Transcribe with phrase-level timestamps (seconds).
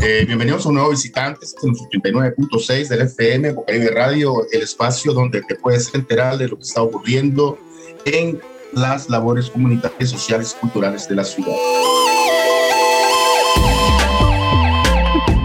[0.00, 4.62] Eh, bienvenidos a un nuevo visitante, este en el 89.6 del FM, Bocaribe Radio, el
[4.62, 7.58] espacio donde te puedes enterar de lo que está ocurriendo
[8.04, 8.40] en
[8.74, 11.52] las labores comunitarias, sociales y culturales de la ciudad.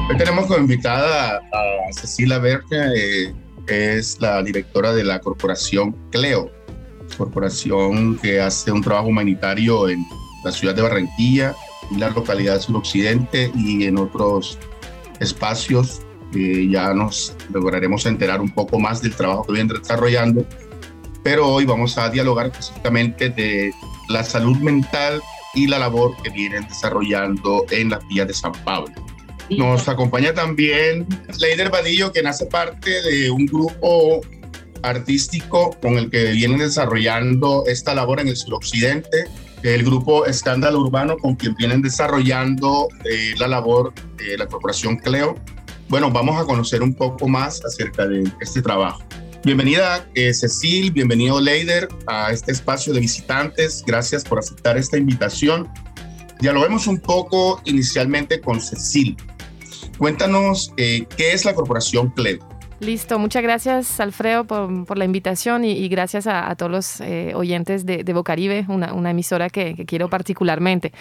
[0.07, 3.33] Hoy tenemos como invitada a Cecilia Berger, eh,
[3.65, 6.51] que es la directora de la corporación CLEO,
[7.17, 10.05] corporación que hace un trabajo humanitario en
[10.45, 11.55] la ciudad de Barranquilla
[11.97, 14.57] la localidad suroccidente y en otros
[15.19, 16.01] espacios.
[16.33, 20.45] ya nos lograremos enterar un poco más del trabajo que vienen desarrollando,
[21.23, 23.71] pero hoy vamos a dialogar específicamente de
[24.09, 25.21] la salud mental
[25.53, 28.93] y la labor que vienen desarrollando en las vías de San Pablo.
[29.49, 31.05] Nos acompaña también
[31.39, 34.21] Leider Vadillo, que nace parte de un grupo
[34.81, 39.25] artístico con el que vienen desarrollando esta labor en el suroccidente,
[39.63, 45.35] el grupo Escándalo Urbano, con quien vienen desarrollando eh, la labor de la Corporación Cleo.
[45.87, 49.01] Bueno, vamos a conocer un poco más acerca de este trabajo.
[49.45, 53.83] Bienvenida eh, Cecil, bienvenido Leider a este espacio de visitantes.
[53.85, 55.69] Gracias por aceptar esta invitación.
[56.41, 59.15] Ya lo vemos un poco inicialmente con Cecil.
[59.97, 62.39] Cuéntanos eh, qué es la Corporación Cleo.
[62.83, 68.03] Listo, muchas gracias Alfredo por, la invitación y, gracias a, todos los eh, oyentes de,
[68.13, 70.91] Bocaribe, una, emisora que, quiero particularmente.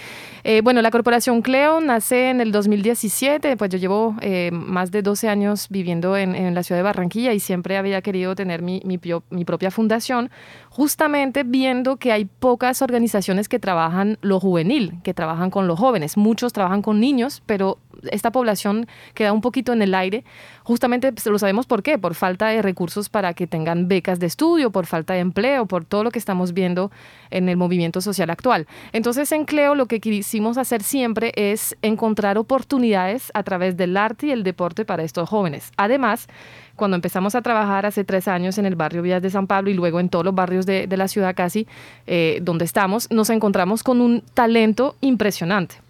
[0.44, 5.02] Eh, bueno, la corporación Cleo nace en el 2017, pues yo llevo eh, más de
[5.02, 9.44] 12 años viviendo en, la ciudad de Barranquilla y siempre había querido tener mi, mi
[9.44, 10.30] propia fundación,
[10.68, 16.16] justamente viendo que hay pocas organizaciones que trabajan lo juvenil, que trabajan con los jóvenes.
[16.16, 17.78] Muchos trabajan con niños, pero
[18.10, 20.24] esta población queda un poquito en el aire.
[20.62, 24.26] Justamente pues, lo sabemos por qué, por falta de recursos para que tengan becas de
[24.26, 26.90] estudio, por falta de empleo, por todo lo que estamos viendo
[27.30, 28.66] en el movimiento social actual.
[28.92, 34.26] Entonces en Cleo lo que quisimos hacer siempre es encontrar oportunidades a través del arte
[34.26, 35.72] y el deporte para estos jóvenes.
[35.76, 36.28] Además,
[36.76, 39.74] cuando empezamos a trabajar hace tres años en el barrio Villas de San Pablo y
[39.74, 41.66] luego en todos los barrios de, la ciudad casi
[42.06, 45.81] eh, donde estamos, nos encontramos con un talento impresionante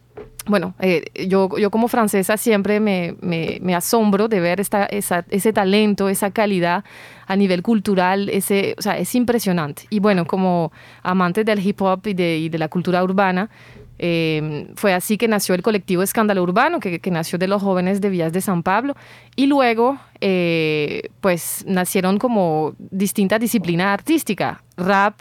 [0.46, 6.08] bueno, eh, yo, yo como francesa siempre me, me, asombro de ver esta, ese talento,
[6.08, 6.84] esa calidad
[7.26, 9.84] a nivel cultural, ese, o sea, es impresionante.
[9.90, 10.72] Y bueno, como
[11.02, 13.50] amante del hip hop y de, de la cultura urbana,
[13.98, 18.00] em, fue así que nació el colectivo Escándalo Urbano, que, que, nació de los jóvenes
[18.00, 18.96] de Vías de San Pablo.
[19.36, 25.20] Y luego, eh, pues nacieron como distintas disciplinas artísticas, rap,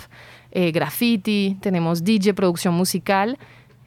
[0.52, 3.38] eh, graffiti, tenemos DJ, producción musical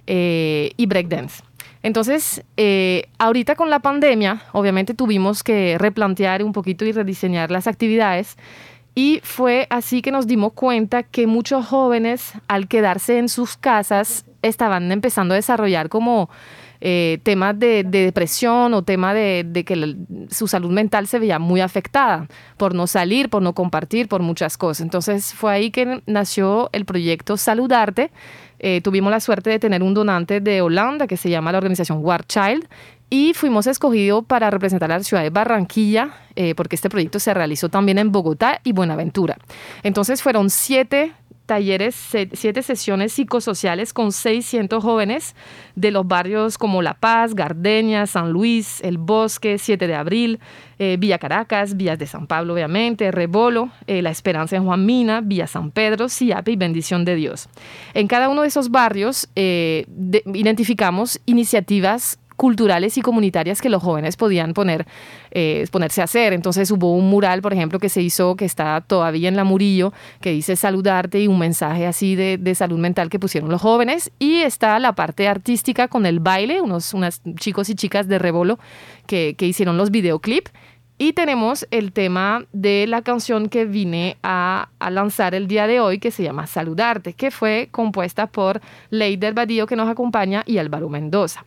[0.07, 1.43] eh, y breakdance.
[1.83, 7.67] Entonces, eh, ahorita con la pandemia, obviamente tuvimos que replantear un poquito y rediseñar las
[7.67, 8.37] actividades.
[8.95, 14.25] Y fue así que nos dimos cuenta que muchos jóvenes, al quedarse en sus casas,
[14.41, 16.31] estaban empezando a desarrollar como
[16.81, 19.97] eh, temas de, depresión o tema de, que
[20.29, 24.59] su salud mental se veía muy afectada por no salir, por no compartir, por muchas
[24.59, 24.83] cosas.
[24.83, 28.11] Entonces fue ahí que nació el proyecto Saludarte,
[28.59, 31.99] eh, tuvimos la suerte de tener un donante de Holanda que se llama la organización
[32.03, 32.67] War Child
[33.11, 37.33] y fuimos escogidos para representar a la ciudad de Barranquilla, eh, porque este proyecto se
[37.33, 39.37] realizó también en Bogotá y Buenaventura.
[39.83, 41.13] Entonces fueron siete
[41.47, 41.95] talleres,
[42.33, 45.35] siete sesiones psicosociales con 600 jóvenes
[45.75, 50.41] de los barrios como La Paz, Gardenia, San Luis, El Bosque, 7 de Abril,
[50.79, 55.21] eh, Villa Caracas, Villas de San Pablo, obviamente, Rebolo, eh, La Esperanza en Juan Mina,
[55.21, 57.49] Villa San Pedro, Siape y Bendición de Dios.
[57.93, 59.87] En cada uno de esos barrios eh,
[60.33, 64.87] identificamos iniciativas culturales y comunitarias que los jóvenes podían poner,
[65.31, 66.33] eh, ponerse a hacer.
[66.33, 69.93] Entonces hubo un mural, por ejemplo, que se hizo, que está todavía en la Murillo,
[70.21, 74.11] que dice saludarte y un mensaje así de, salud mental que pusieron los jóvenes.
[74.19, 78.59] Y está la parte artística con el baile, unos unas chicos y chicas de Rebolo
[79.07, 80.53] que, que hicieron los videoclips.
[80.97, 85.81] Y tenemos el tema de la canción que vine a, a, lanzar el día de
[85.81, 90.59] hoy, que se llama Saludarte, que fue compuesta por Leider Badillo, que nos acompaña, y
[90.59, 91.45] Álvaro Mendoza.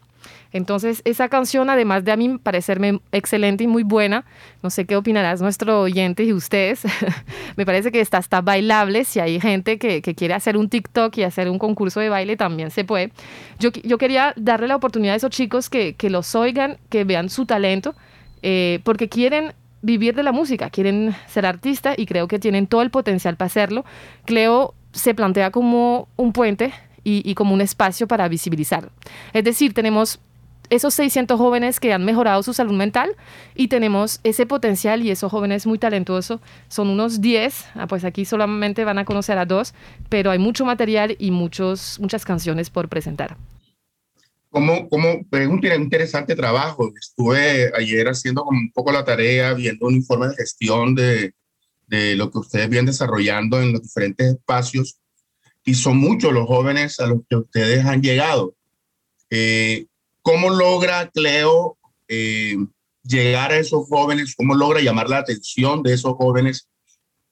[0.52, 4.26] Entonces, esa canción, además de a mí parecerme excelente y muy buena,
[4.64, 6.84] no sé qué opinarás nuestro oyente y ustedes,
[7.56, 9.04] me parece que está, está bailable.
[9.04, 12.72] Si hay gente que, quiere hacer un TikTok y hacer un concurso de baile, también
[12.72, 13.12] se puede.
[13.60, 17.46] Yo, yo quería darle la oportunidad a esos chicos que, los oigan, que vean su
[17.46, 17.94] talento,
[18.42, 22.82] eh, porque quieren vivir de la música, quieren ser artistas y creo que tienen todo
[22.82, 23.86] el potencial para hacerlo.
[24.26, 26.74] Cleo se plantea como un puente
[27.08, 28.92] y, y, como un espacio para visibilizar.
[29.32, 30.20] Es decir, tenemos
[30.70, 33.16] esos 600 jóvenes que han mejorado su salud mental
[33.56, 38.26] y tenemos ese potencial y esos jóvenes muy talentosos son unos 10, ah, pues aquí
[38.26, 39.74] solamente van a conocer a dos,
[40.10, 43.38] pero hay mucho material y muchos, muchas canciones por presentar.
[44.50, 46.92] cómo, cómo, es un interesante trabajo.
[47.00, 51.34] Estuve ayer haciendo como un poco la tarea, viendo un informe de gestión de,
[51.88, 55.00] de lo que ustedes vienen desarrollando en los diferentes espacios
[55.68, 58.56] y son muchos los jóvenes a los que ustedes han llegado.
[59.30, 59.86] Eh,
[60.22, 61.78] ¿Cómo logra Cleo
[62.08, 62.56] eh,
[63.04, 64.34] llegar a esos jóvenes?
[64.38, 66.70] ¿Cómo logra llamar la atención de esos jóvenes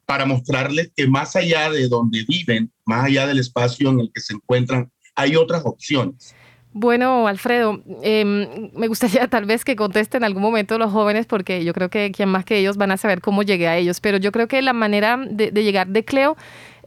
[0.05, 4.19] para mostrarles que más allá de donde viven, más allá del espacio en el que
[4.19, 6.35] se encuentran, hay otras opciones?
[6.77, 11.63] Bueno, Alfredo, em, me gustaría tal vez que contesten en algún momento los jóvenes, porque
[11.63, 14.17] yo creo que quien más que ellos van a saber cómo llegué a ellos, pero
[14.17, 16.35] yo creo que la manera de, llegar de Cleo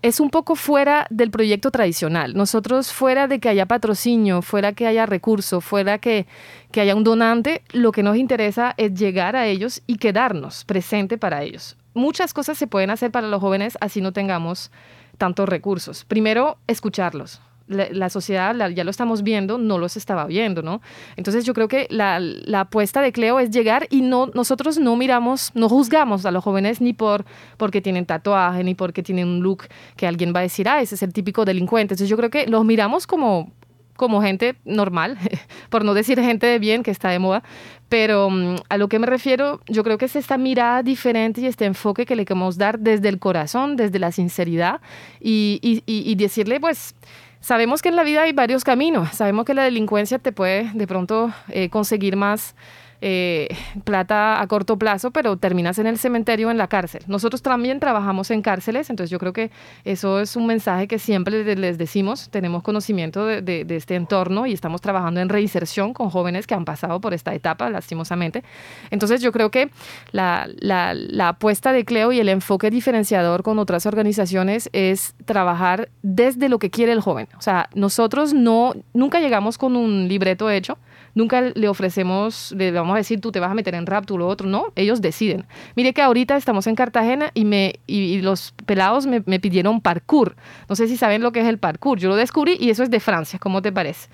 [0.03, 2.35] es un poco fuera del proyecto tradicional.
[2.35, 6.27] Nosotros, fuera de que haya patrocinio, fuera que haya recurso, fuera que,
[6.71, 11.19] que haya un donante, lo que nos interesa es llegar a ellos y quedarnos presente
[11.19, 11.77] para ellos.
[11.95, 14.71] Muchas cosas se pueden hacer para los jóvenes así no tengamos
[15.17, 16.05] tantos recursos.
[16.05, 20.81] Primero, escucharlos la, sociedad, ya lo estamos viendo, no los estaba viendo, ¿no?
[21.17, 24.97] Entonces yo creo que la, la, apuesta de Cleo es llegar y no, nosotros no
[24.97, 27.25] miramos, no juzgamos a los jóvenes ni por
[27.57, 29.65] porque tienen tatuaje, ni porque tienen un look
[29.97, 31.95] que alguien va a decir, ah, ese es el típico delincuente.
[31.95, 33.53] Entonces yo creo que los miramos como
[33.99, 35.19] como gente normal,
[35.71, 37.43] por no decir gente de bien que está de moda,
[37.89, 41.47] pero mm, a lo que me refiero, yo creo que es esta mirada diferente y
[41.47, 44.81] este enfoque que le queremos dar desde el corazón, desde la sinceridad
[45.21, 46.95] y, y, y decirle, pues,
[47.41, 50.87] Sabemos que en la vida hay varios caminos, sabemos que la delincuencia te puede de
[50.87, 52.55] pronto eh, conseguir más
[53.01, 53.49] eh,
[53.85, 57.03] plata a corto plazo, pero terminas en el cementerio en la cárcel.
[57.07, 59.51] Nosotros también trabajamos en cárceles, entonces yo creo que
[59.85, 64.81] eso es un mensaje que siempre les decimos, tenemos conocimiento de, este entorno y estamos
[64.81, 68.43] trabajando en reinserción con jóvenes que han pasado por esta etapa, lastimosamente.
[68.91, 69.71] Entonces yo creo que
[70.13, 76.49] la, la apuesta de Cleo y el enfoque diferenciador con otras organizaciones es trabajar desde
[76.49, 77.29] lo que quiere el joven.
[77.37, 80.79] O sea, nosotros no, nunca llegamos con un libreto hecho,
[81.19, 84.17] Nunca le ofrecemos, le vamos a decir, tú te vas a meter en rap, tú
[84.17, 84.47] lo otro.
[84.47, 85.47] No, ellos deciden.
[85.75, 90.37] Mire que ahorita estamos en Cartagena y, me, y, los pelados me, pidieron parkour.
[90.69, 91.99] No sé si saben lo que es el parkour.
[91.99, 93.41] Yo lo descubrí y eso es de Francia.
[93.41, 94.09] ¿Cómo te parece?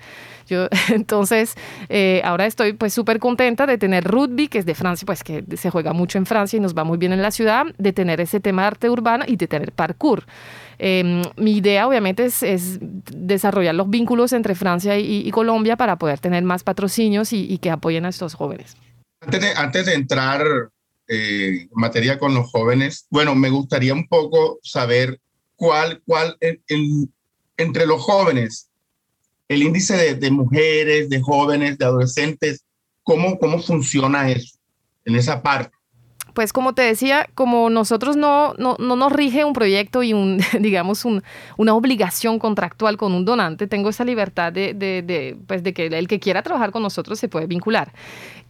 [0.47, 1.55] Yo, entonces,
[1.89, 5.43] eh, ahora estoy pues súper contenta de tener rugby, que es de Francia, pues que
[5.57, 8.19] se juega mucho en Francia y nos va muy bien en la ciudad, de tener
[8.19, 10.23] ese tema de arte urbano y de tener parkour.
[10.77, 12.79] Em, mi idea obviamente es,
[13.11, 18.05] desarrollar los vínculos entre Francia y, Colombia para poder tener más patrocinios y, que apoyen
[18.05, 18.75] a estos jóvenes.
[19.21, 20.45] Antes de, entrar
[21.07, 25.19] eh, en materia con los jóvenes, bueno, me gustaría un poco saber
[25.55, 26.37] cuál, cuál
[27.57, 28.69] entre los jóvenes,
[29.47, 32.63] el índice de, de, mujeres, de jóvenes, de adolescentes,
[33.03, 34.57] ¿cómo, cómo funciona eso
[35.05, 35.74] en esa parte?
[36.35, 41.05] Pues como te decía, como nosotros no, no, nos rige un proyecto y un, digamos,
[41.05, 46.07] una obligación contractual con un donante, tengo esa libertad de, de, pues de que el
[46.07, 47.93] que quiera trabajar con nosotros se puede vincular.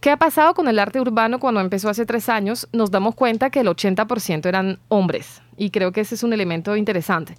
[0.00, 2.68] ¿Qué ha pasado con el arte urbano cuando empezó hace tres años?
[2.72, 6.76] Nos damos cuenta que el 80% eran hombres y creo que ese es un elemento
[6.76, 7.36] interesante.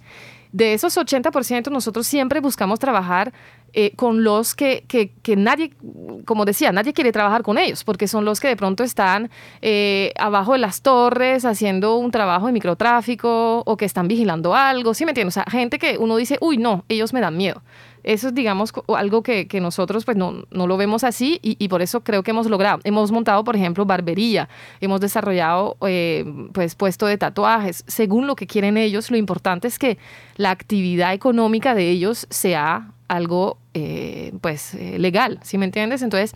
[0.52, 3.32] De esos 80%, nosotros siempre buscamos trabajar
[3.74, 5.72] eh, con los que, que, que, nadie,
[6.24, 9.30] como decía, nadie quiere trabajar con ellos, porque son los que de pronto están
[9.60, 14.94] eh, abajo de las torres haciendo un trabajo de microtráfico o que están vigilando algo,
[14.94, 15.36] ¿sí me entiendes?
[15.36, 17.62] O sea, gente que uno dice, uy, no, ellos me dan miedo.
[18.04, 21.68] Eso es, digamos, algo que, que nosotros pues no, no, lo vemos así y, y,
[21.68, 22.80] por eso creo que hemos logrado.
[22.84, 24.48] Hemos montado, por ejemplo, barbería,
[24.80, 27.84] hemos desarrollado eh, pues puesto de tatuajes.
[27.86, 29.98] Según lo que quieren ellos, lo importante es que
[30.36, 36.02] la actividad económica de ellos sea algo eh, pues eh, legal, ¿sí me entiendes?
[36.02, 36.32] Entonces,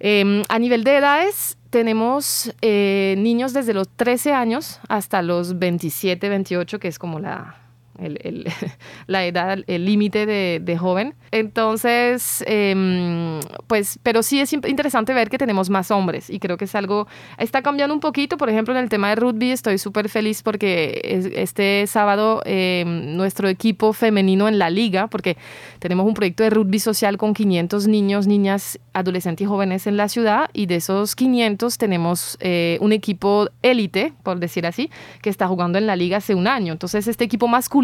[0.00, 6.78] em, a nivel de edades, tenemos niños desde los 13 años hasta los 27, 28,
[6.78, 7.63] que es como la,
[7.98, 8.46] el,
[9.06, 11.14] la edad, el límite de, joven.
[11.30, 16.64] Entonces, em, pues, pero sí es interesante ver que tenemos más hombres y creo que
[16.64, 17.06] es algo,
[17.38, 21.00] está cambiando un poquito, por ejemplo, en el tema de rugby estoy súper feliz porque
[21.36, 25.36] este sábado em, nuestro equipo femenino en la liga, porque
[25.78, 30.08] tenemos un proyecto de rugby social con 500 niños, niñas, adolescentes y jóvenes en la
[30.08, 34.90] ciudad y de esos 500 tenemos eh, un equipo élite, por decir así,
[35.22, 36.72] que está jugando en la liga hace un año.
[36.72, 37.83] Entonces, este equipo masculino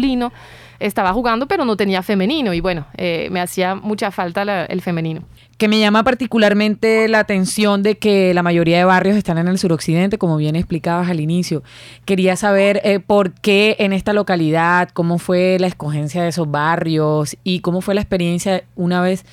[0.81, 5.21] estaba jugando, pero no tenía femenino y bueno, eh, me hacía mucha falta el femenino.
[5.57, 9.59] Que me llama particularmente la atención de que la mayoría de barrios están en el
[9.59, 11.61] suroccidente, como bien explicabas al inicio.
[12.05, 17.37] Quería saber eh, por qué en esta localidad, cómo fue la escogencia de esos barrios
[17.43, 19.23] y cómo fue la experiencia una vez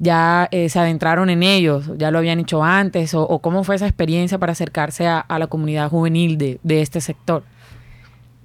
[0.00, 3.86] ya eh, se adentraron en ellos, ya lo habían hecho antes, o, cómo fue esa
[3.86, 7.42] experiencia para acercarse a, la comunidad juvenil de, de este sector.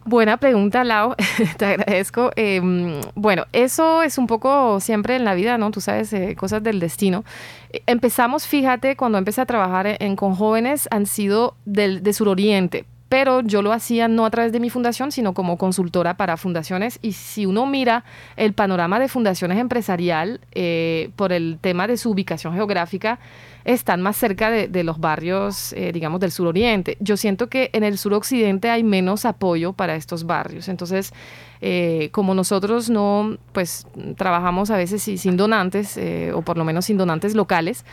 [0.06, 1.16] Buena pregunta, Lau.
[1.58, 2.32] Te agradezco.
[2.36, 5.72] Em, bueno, eso es un poco siempre en la vida, ¿no?
[5.72, 7.24] Tú sabes, eh, cosas del destino.
[7.72, 12.86] Eh, empezamos, fíjate, cuando empecé a trabajar en, con jóvenes, han sido del, de suroriente,
[13.14, 16.98] pero yo lo hacía no a través de mi fundación, sino como consultora para fundaciones.
[17.04, 18.06] Y si uno mira
[18.38, 23.20] el panorama de fundaciones empresarial eh, por el tema de su ubicación geográfica,
[23.66, 26.98] están más cerca de, los barrios, eh, digamos, del suroriente.
[27.02, 30.68] Yo siento que en el suroccidente hay menos apoyo para estos barrios.
[30.68, 31.14] Entonces,
[31.62, 33.86] eh, como nosotros no, pues,
[34.18, 36.00] trabajamos a veces sin donantes,
[36.34, 37.86] o por lo menos sin donantes locales,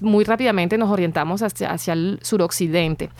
[0.00, 3.10] muy rápidamente nos orientamos hacia, hacia el suroccidente.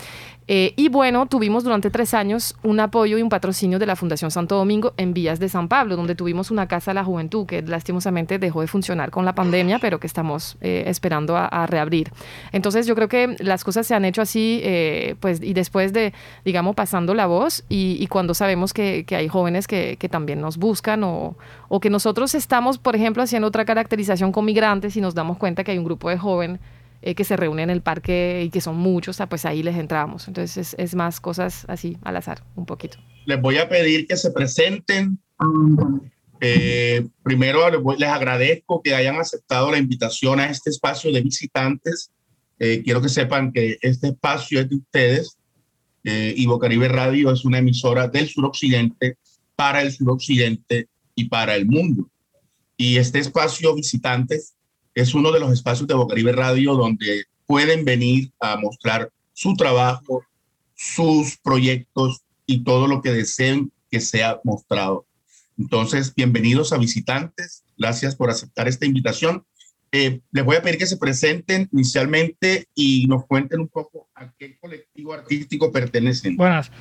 [0.49, 4.31] Eh, y bueno, tuvimos durante tres años un apoyo y un patrocinio de la Fundación
[4.31, 7.63] Santo Domingo en Vías de San Pablo, donde tuvimos una casa de la juventud que
[7.63, 12.13] lastimosamente dejó de funcionar con la pandemia, pero que estamos eh, esperando a, reabrir.
[12.53, 16.13] Entonces yo creo que las cosas se han hecho así, eh, pues, y después de,
[16.45, 21.37] digamos, pasando la voz y, cuando sabemos que, hay jóvenes que, también nos buscan o,
[21.69, 25.65] o que nosotros estamos, por ejemplo, haciendo otra caracterización con migrantes y nos damos cuenta
[25.65, 26.61] que hay un grupo de jóvenes
[27.03, 30.29] eh, que se reúnen en el parque y que son muchos, pues ahí les entramos.
[30.29, 32.99] Entonces es, más cosas así al azar, un poquito.
[33.27, 35.19] Les voy a pedir que se presenten.
[36.41, 37.61] Eh, primero
[37.97, 42.11] les, agradezco que hayan aceptado la invitación a este espacio de visitantes.
[42.59, 45.37] Eh, quiero que sepan que este espacio es de ustedes
[46.09, 49.19] y Bocaribe Radio es una emisora del suroccidente
[49.57, 52.09] para el suroccidente y para el mundo.
[52.77, 54.56] Y este espacio visitantes
[54.97, 60.25] es uno de los espacios de Bocaribe Radio donde pueden venir a mostrar su trabajo,
[60.75, 65.05] sus proyectos y todo lo que deseen que sea mostrado.
[65.59, 67.63] Entonces, bienvenidos a visitantes.
[67.77, 69.45] Gracias por aceptar esta invitación.
[69.93, 74.33] Eh, les voy a pedir que se presenten inicialmente y nos cuenten un poco a
[74.39, 76.39] qué colectivo artístico pertenecen.
[76.39, 76.73] Buenas.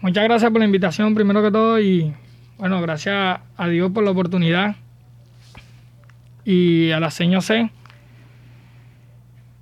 [0.00, 2.14] Muchas gracias por la invitación, primero que todo, y
[2.56, 4.76] bueno, gracias a Dios por la oportunidad
[6.50, 7.70] y a la señor C.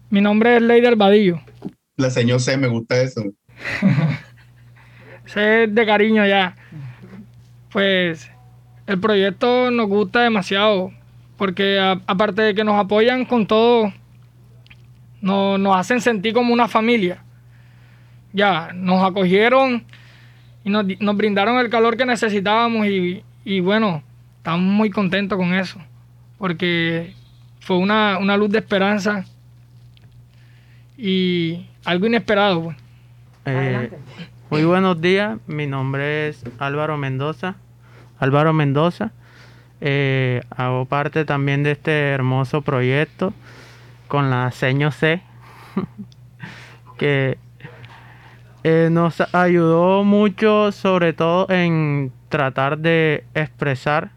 [0.09, 1.39] Mi nombre es Leider Vadillo.
[1.97, 3.25] La señor C, me gusta eso.
[5.27, 6.57] C de cariño ya.
[7.71, 8.31] Pues
[8.87, 10.91] el proyecto nos gusta demasiado
[11.37, 13.93] porque aparte de que nos apoyan con todo,
[15.21, 17.23] nos, hacen sentir como una familia.
[18.33, 19.85] Ya, nos acogieron
[20.65, 24.03] y nos, brindaron el calor que necesitábamos y, y bueno,
[24.39, 25.79] estamos muy contentos con eso
[26.39, 27.15] porque
[27.61, 29.25] fue una, luz de esperanza
[30.97, 32.63] y algo inesperado.
[32.63, 32.77] Pues.
[33.45, 33.91] Eh,
[34.51, 37.57] muy buenos días, mi nombre es Álvaro Mendoza.
[38.19, 39.13] Álvaro Mendoza.
[39.81, 43.33] Eh, hago parte también de este hermoso proyecto
[44.09, 45.23] con la seño C,
[46.99, 47.39] que
[48.65, 54.11] eh, nos ayudó mucho, sobre todo en tratar de expresar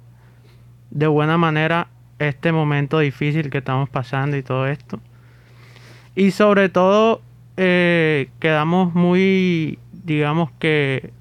[0.90, 1.88] de buena manera
[2.28, 5.00] este momento difícil que estamos pasando y todo esto.
[6.16, 7.22] Y sobre todo
[7.58, 11.12] eh, quedamos muy, digamos que,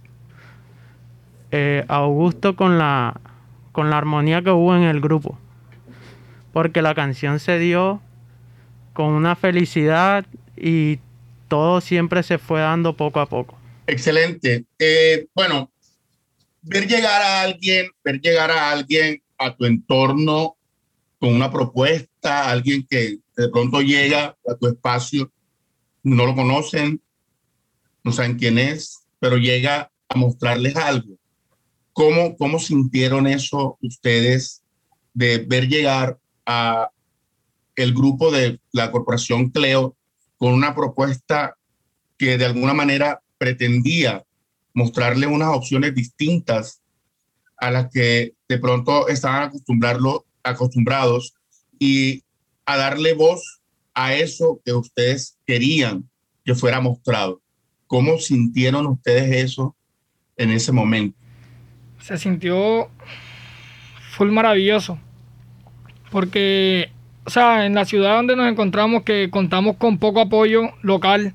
[1.50, 3.21] eh, a gusto con la,
[3.73, 5.38] con la armonía que hubo en el grupo.
[6.52, 8.02] Porque la canción se dio
[8.92, 10.26] con una felicidad
[10.57, 10.99] y
[11.49, 13.57] todo siempre se fue dando poco a poco.
[13.87, 14.64] Excelente.
[14.78, 15.71] Eh, bueno,
[16.62, 20.57] ver llegar a alguien, ver llegar a alguien a tu entorno
[21.20, 25.30] con una propuesta, alguien que de pronto llega a tu espacio,
[26.02, 27.00] no lo conocen,
[28.02, 31.18] no saben quién es, pero llega a mostrarles algo.
[31.92, 34.62] ¿Cómo, cómo sintieron eso ustedes
[35.12, 36.90] de ver llegar a
[37.76, 39.96] el grupo de la corporación Cleo
[40.38, 41.54] con una propuesta
[42.16, 44.24] que de alguna manera pretendía
[44.72, 46.80] mostrarle unas opciones distintas
[47.58, 51.35] a las que de pronto estaban acostumbrados acostumbrados
[51.78, 52.23] y
[52.66, 53.61] a darle voz
[53.94, 56.09] a eso que ustedes querían
[56.44, 57.40] que fuera mostrado.
[57.87, 59.75] ¿Cómo sintieron ustedes eso
[60.37, 61.18] en ese momento?
[62.00, 62.88] Se sintió
[64.12, 64.99] full maravilloso.
[66.11, 66.90] Porque,
[67.25, 71.35] o sea, en la ciudad donde nos encontramos, que contamos con poco apoyo local,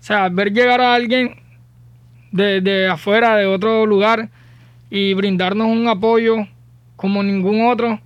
[0.00, 1.36] o sea, ver llegar a alguien
[2.32, 4.30] de, de afuera, de otro lugar,
[4.90, 6.46] y brindarnos un apoyo
[6.96, 8.00] como ningún otro.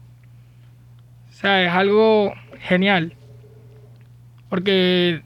[1.28, 3.14] O sea, es algo genial.
[4.48, 5.22] Porque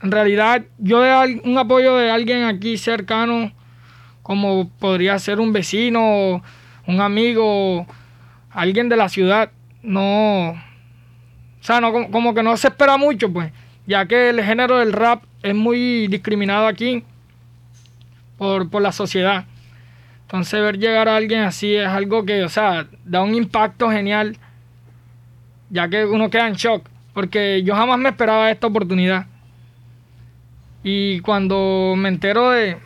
[0.00, 3.52] en realidad yo de un apoyo de alguien aquí cercano,
[4.22, 6.42] como podría ser un vecino,
[6.86, 7.86] un amigo,
[8.50, 9.50] alguien de la ciudad,
[9.82, 13.52] no, o sea, no, como que no se espera mucho, pues,
[13.86, 17.04] ya que el género del rap es muy discriminado aquí.
[18.38, 19.44] por, por la sociedad.
[20.30, 24.36] Entonces ver llegar a alguien así es algo que, o sea, da un impacto genial,
[25.70, 29.26] ya que uno queda en shock, porque yo jamás me esperaba esta oportunidad.
[30.84, 32.76] Y cuando me entero de,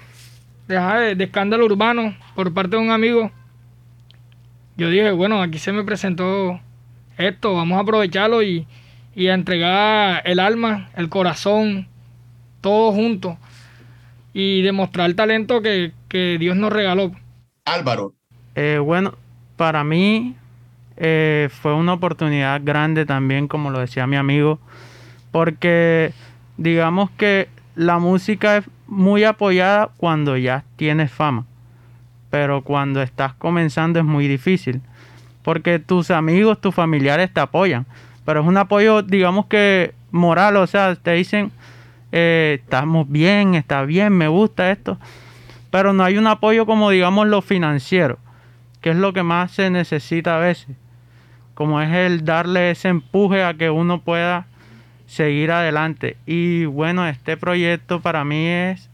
[0.69, 3.31] de, de, escándalo urbano por parte de un amigo,
[4.79, 6.59] yo dije, bueno, aquí se me presentó
[7.19, 8.67] esto, vamos a aprovecharlo y,
[9.15, 11.89] y a entregar el alma, el corazón,
[12.63, 13.37] todo junto
[14.33, 17.13] y demostrar el talento que, que Dios nos regaló.
[17.65, 18.15] Álvaro.
[18.55, 19.15] Eh, bueno,
[19.57, 20.37] para mí
[20.97, 24.59] eh, fue una oportunidad grande también, como lo decía mi amigo,
[25.31, 26.13] porque
[26.57, 31.47] digamos que la música es muy apoyada cuando ya tienes fama,
[32.31, 34.81] pero cuando estás comenzando es muy difícil,
[35.43, 37.87] porque tus amigos, tus familiares te apoyan,
[38.25, 41.51] pero es un apoyo, digamos que moral, o sea, te dicen,
[42.13, 44.99] eh, estamos bien, está bien, me gusta esto,
[45.75, 48.21] pero no hay un apoyo como digamos lo financiero,
[48.81, 50.77] que es lo que más se necesita a veces,
[51.55, 54.47] como es el darle ese empuje a que uno pueda
[55.07, 56.17] seguir adelante.
[56.27, 58.89] Y bueno, este proyecto para mí es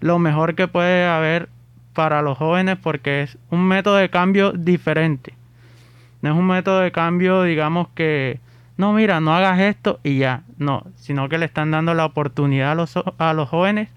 [0.00, 1.50] lo mejor que puede haber
[1.92, 5.34] para los jóvenes porque es un método de cambio diferente.
[6.22, 8.40] No es un método de cambio, digamos que,
[8.78, 12.70] no, mira, no hagas esto y ya, no, sino que le están dando la oportunidad
[12.70, 13.90] a los, a los jóvenes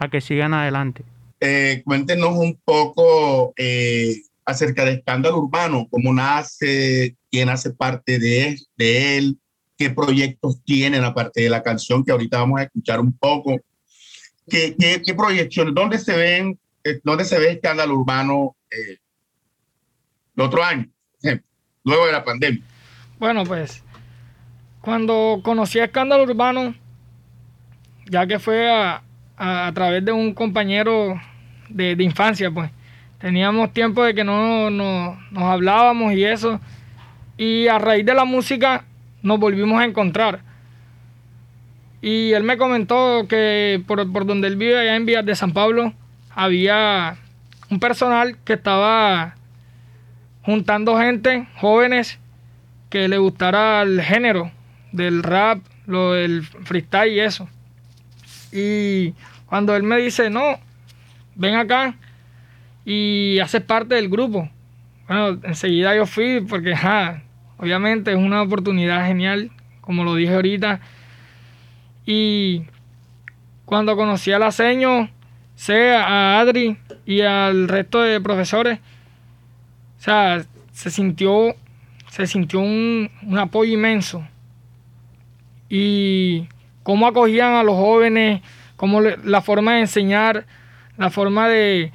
[0.00, 1.04] a que sigan adelante.
[1.46, 8.56] Eh, cuéntenos un poco eh, acerca de Escándalo Urbano, cómo nace, quién hace parte de,
[8.78, 9.36] él,
[9.76, 13.60] qué proyectos tienen aparte de la canción que ahorita vamos a escuchar un poco.
[14.48, 14.74] ¿Qué,
[15.04, 15.74] qué, proyecciones?
[15.74, 18.98] ¿Dónde se ven, eh, dónde se ve Escándalo Urbano el
[20.42, 20.88] otro año,
[21.84, 22.62] luego de la pandemia?
[23.18, 23.82] Bueno, pues
[24.80, 26.74] cuando conocí a Escándalo Urbano,
[28.08, 29.02] ya que fue a,
[29.36, 31.20] a través de un compañero
[31.74, 32.70] de, infancia, pues.
[33.18, 36.60] Teníamos tiempo de que no, no, nos hablábamos y eso.
[37.36, 38.84] Y a raíz de la música
[39.22, 40.40] nos volvimos a encontrar.
[42.02, 45.52] Y él me comentó que por, por donde él vive, allá en Vías de San
[45.52, 45.94] Pablo,
[46.34, 47.16] había
[47.70, 49.36] un personal que estaba
[50.42, 52.18] juntando gente, jóvenes,
[52.90, 54.50] que le gustara el género
[54.92, 57.48] del rap, lo del freestyle y eso.
[58.52, 59.14] Y
[59.46, 60.58] cuando él me dice, no,
[61.34, 61.96] ven acá
[62.84, 64.48] y haces parte del grupo.
[65.08, 67.22] Bueno, enseguida yo fui porque, ja,
[67.58, 70.80] obviamente es una oportunidad genial, como lo dije ahorita.
[72.06, 72.62] Y
[73.64, 74.50] cuando conocí a la
[75.54, 78.78] sé a Adri y al resto de profesores,
[79.98, 81.54] o sea, se sintió,
[82.10, 84.26] se sintió un, un apoyo inmenso.
[85.68, 86.46] Y
[86.82, 88.42] cómo acogían a los jóvenes,
[88.76, 90.46] cómo la forma de enseñar,
[90.96, 91.92] la forma de,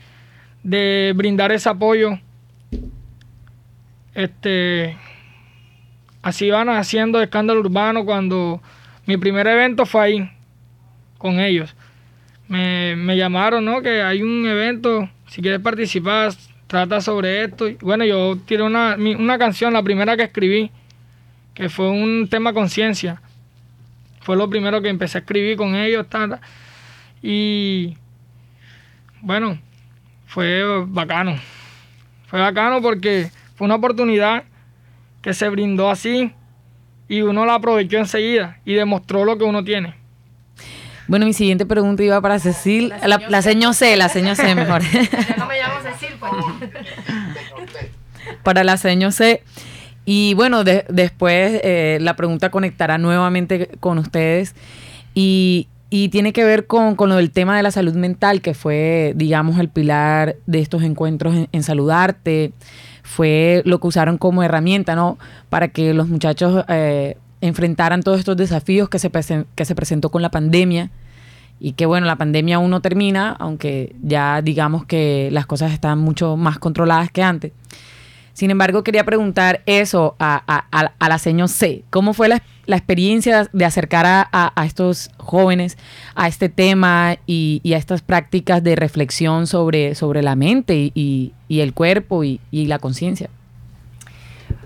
[0.63, 2.19] de brindar ese apoyo.
[4.13, 4.97] Este,
[6.21, 8.61] así van haciendo escándalo urbano cuando
[9.05, 10.31] mi primer evento fue ahí,
[11.17, 11.75] con ellos.
[12.47, 13.81] Me, me llamaron, ¿no?
[13.81, 16.33] Que hay un evento, si quieres participar,
[16.67, 17.65] trata sobre esto.
[17.81, 20.71] Bueno, yo tiré una, una canción, la primera que escribí,
[21.53, 23.21] que fue un tema conciencia.
[24.21, 26.07] Fue lo primero que empecé a escribir con ellos.
[26.07, 26.41] Tata,
[27.21, 27.97] y
[29.21, 29.57] bueno,
[30.27, 31.39] fue bacano.
[32.27, 34.43] Fue bacano porque fue una oportunidad
[35.21, 36.33] que se brindó así
[37.07, 39.95] y uno la aprovechó enseguida y demostró lo que uno tiene.
[41.07, 42.93] Bueno, mi siguiente pregunta iba para Cecil.
[43.03, 44.83] La, la señor C, la señor C mejor.
[44.83, 46.31] Ya no me llamo Cecil, pues.
[48.43, 49.41] para la señor C.
[50.05, 54.55] Y bueno, de, después eh, la pregunta conectará nuevamente con ustedes.
[55.15, 58.53] Y, y tiene que ver con, con, lo del tema de la salud mental, que
[58.53, 62.53] fue, digamos, el pilar de estos encuentros en, Saludarte.
[63.01, 65.17] Fue lo que usaron como herramienta, ¿no?
[65.49, 69.09] Para que los muchachos eh, enfrentaran todos estos desafíos que se,
[69.55, 70.91] que se presentó con la pandemia.
[71.59, 75.97] Y que bueno, la pandemia aún no termina, aunque ya digamos que las cosas están
[75.97, 77.51] mucho más controladas que antes.
[78.33, 81.83] Sin embargo, quería preguntar eso a, a, a la señor C.
[81.89, 85.75] ¿Cómo fue la, la experiencia de acercar a, a, estos jóvenes
[86.13, 91.33] a este tema y, y, a estas prácticas de reflexión sobre, sobre la mente y,
[91.47, 93.31] y el cuerpo y, la conciencia?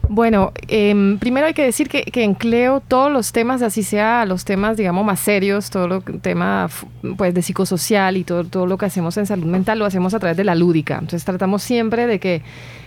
[0.09, 4.25] Bueno, eh, primero hay que decir que, que, en Cleo todos los temas, así sea
[4.25, 6.69] los temas, digamos, más serios, todo lo tema
[7.17, 10.19] pues de psicosocial y todo, todo lo que hacemos en salud mental lo hacemos a
[10.19, 10.95] través de la lúdica.
[10.95, 12.41] Entonces tratamos siempre de que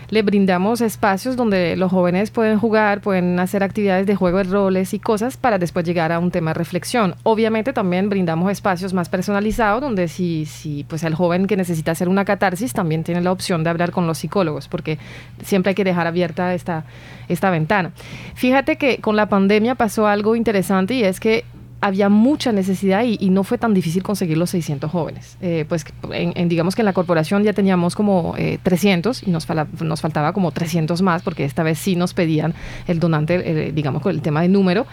[0.08, 4.94] le brindamos espacios donde los jóvenes pueden jugar, pueden hacer actividades de juego de roles
[4.94, 7.14] y cosas para después llegar a un tema de reflexión.
[7.22, 12.08] Obviamente también brindamos espacios más personalizados donde si, si pues el joven que necesita hacer
[12.08, 14.98] una catarsis también tiene la opción de hablar con los psicólogos, porque
[15.42, 16.84] siempre hay que dejar abierta esta,
[17.28, 17.92] esta ventana.
[18.34, 21.44] Fíjate que con la pandemia pasó algo interesante y es que
[21.80, 25.36] había mucha necesidad y, no fue tan difícil conseguir los 600 jóvenes.
[25.40, 29.46] Eh, pues en, digamos que en la corporación ya teníamos como 300 eh, y nos,
[29.80, 32.54] nos faltaba como 300 más porque esta vez sí nos pedían
[32.86, 34.86] el donante, digamos con el tema de número.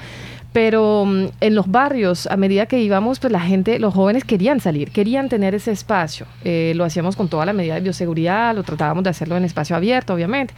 [0.53, 4.59] Pero mm, en los barrios, a medida que íbamos, pues la gente, los jóvenes querían
[4.59, 6.27] salir, querían tener ese espacio.
[6.45, 9.75] Eh, lo hacíamos con toda la medida de bioseguridad, lo tratábamos de hacerlo en espacio
[9.75, 10.53] abierto, obviamente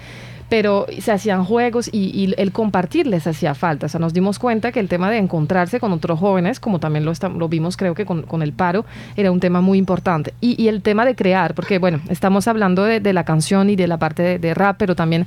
[0.50, 3.88] pero se hacían juegos y, el compartir les hacía falta.
[3.88, 7.06] O sea, nos dimos cuenta que el tema de encontrarse con otros jóvenes, como también
[7.06, 10.34] lo, lo vimos creo que con, el paro, era un tema muy importante.
[10.42, 13.98] Y, el tema de crear, porque bueno, estamos hablando de, la canción y de la
[13.98, 15.26] parte de rap, pero también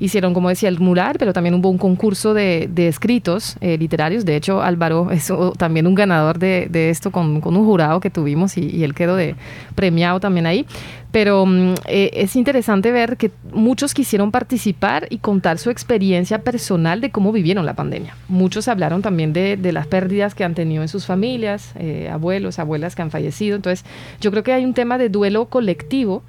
[0.00, 4.24] hicieron, como decía, el mural, pero también hubo un concurso de, escritos eh, literarios.
[4.24, 8.82] De hecho, Álvaro es también un ganador de, esto con, un jurado que tuvimos y,
[8.82, 9.36] él quedó de
[9.74, 10.66] premiado también ahí.
[11.12, 17.00] Pero mm, eh, es interesante ver que muchos quisieron participar y contar su experiencia personal
[17.00, 18.16] de cómo vivieron la pandemia.
[18.28, 22.96] Muchos hablaron también de, las pérdidas que han tenido en sus familias, eh, abuelos, abuelas
[22.96, 23.56] que han fallecido.
[23.56, 23.84] Entonces,
[24.20, 26.22] yo creo que hay un tema de duelo colectivo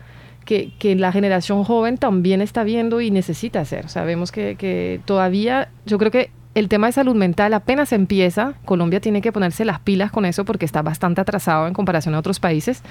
[0.45, 3.89] que, la generación joven también está viendo y necesita hacer.
[3.89, 8.56] Sabemos que, que todavía, yo creo que el tema de salud mental apenas empieza.
[8.65, 12.19] Colombia tiene que ponerse las pilas con eso porque está bastante atrasado en comparación a
[12.19, 12.84] otros países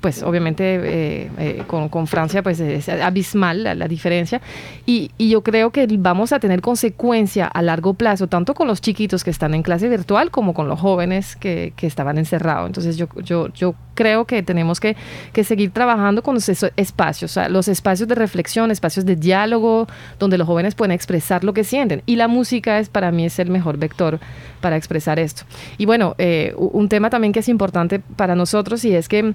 [0.00, 4.40] pues obviamente eh, eh, con, Francia pues es abismal la, diferencia.
[4.86, 9.24] Y, yo creo que vamos a tener consecuencia a largo plazo tanto con los chiquitos
[9.24, 12.66] que están en clase virtual como con los jóvenes que, estaban encerrados.
[12.66, 14.96] Entonces yo, yo, yo creo que tenemos que,
[15.42, 19.86] seguir trabajando con esos espacios los espacios de reflexión espacios de diálogo
[20.18, 22.02] donde los jóvenes pueden expresar lo que sienten.
[22.06, 24.20] Y la música es para mí es el mejor vector
[24.60, 25.44] para expresar esto.
[25.78, 29.34] Y bueno eh, un tema también que es importante para nosotros y es que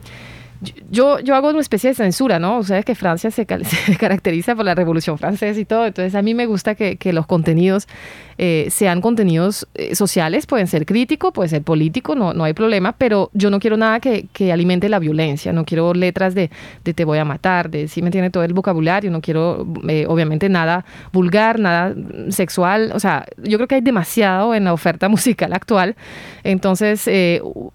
[0.89, 2.57] yo, yo hago una especie de censura, ¿no?
[2.57, 6.21] O sea, es que Francia se, caracteriza por la Revolución Francesa y todo, entonces a
[6.21, 7.87] mí me gusta que, que los contenidos
[8.37, 12.93] eh, sean contenidos eh, sociales, pueden ser críticos, puede ser político, no, no hay problema,
[12.93, 16.49] pero yo no quiero nada que, que alimente la violencia, no quiero letras de,
[16.83, 20.05] de, te voy a matar, de si me tiene todo el vocabulario, no quiero eh,
[20.07, 21.93] obviamente nada vulgar, nada
[22.29, 25.95] sexual, o sea, yo creo que hay demasiado en la oferta musical actual,
[26.43, 27.09] entonces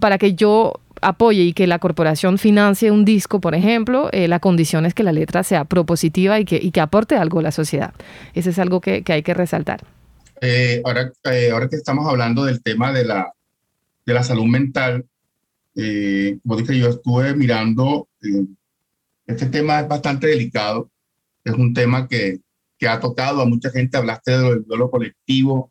[0.01, 4.40] para que yo apoye y que la corporación financie un disco, por ejemplo, eh, la
[4.40, 7.52] condición es que la letra sea propositiva y que, y que aporte algo a la
[7.52, 7.94] sociedad.
[8.34, 9.84] Eso es algo que, que hay que resaltar.
[10.40, 13.32] Eh, ahora, eh, ahora que estamos hablando del tema de la,
[14.06, 15.04] de la salud mental,
[15.74, 18.08] como dije, yo estuve mirando,
[19.26, 20.90] este tema es bastante delicado,
[21.44, 22.40] es un tema que,
[22.76, 25.70] que ha tocado a mucha gente, hablaste del duelo colectivo.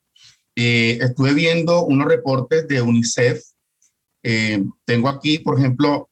[0.56, 3.44] estuve viendo unos reportes de UNICEF
[4.30, 6.10] eh, tengo aquí, por ejemplo,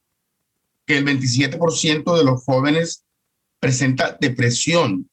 [0.85, 3.03] que el 27% de los jóvenes
[3.59, 5.09] presenta depresión.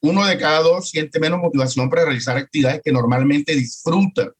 [0.00, 4.30] Uno de cada dos siente menos motivación para realizar actividades que normalmente disfruta.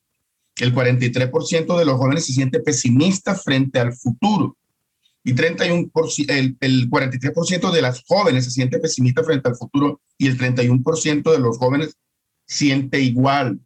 [0.55, 4.57] El 43% de los jóvenes se siente pesimista frente al futuro.
[5.25, 10.29] Y 31%, el, el 43% de las jóvenes se siente pesimista frente al futuro y
[10.29, 11.97] el 31% de los jóvenes
[12.47, 13.59] siente igual.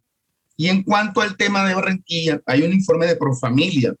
[0.55, 3.93] Y en cuanto al tema de Barranquilla, hay un informe de Profamilia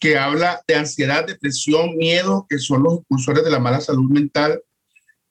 [0.00, 4.62] que habla de ansiedad, depresión, miedo, que son los impulsores de la mala salud mental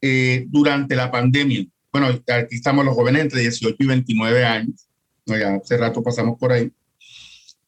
[0.01, 1.65] eh, durante la pandemia.
[1.91, 4.87] Bueno, aquí estamos los jóvenes entre 18 y 29 años,
[5.25, 6.71] no, ya hace rato pasamos por ahí.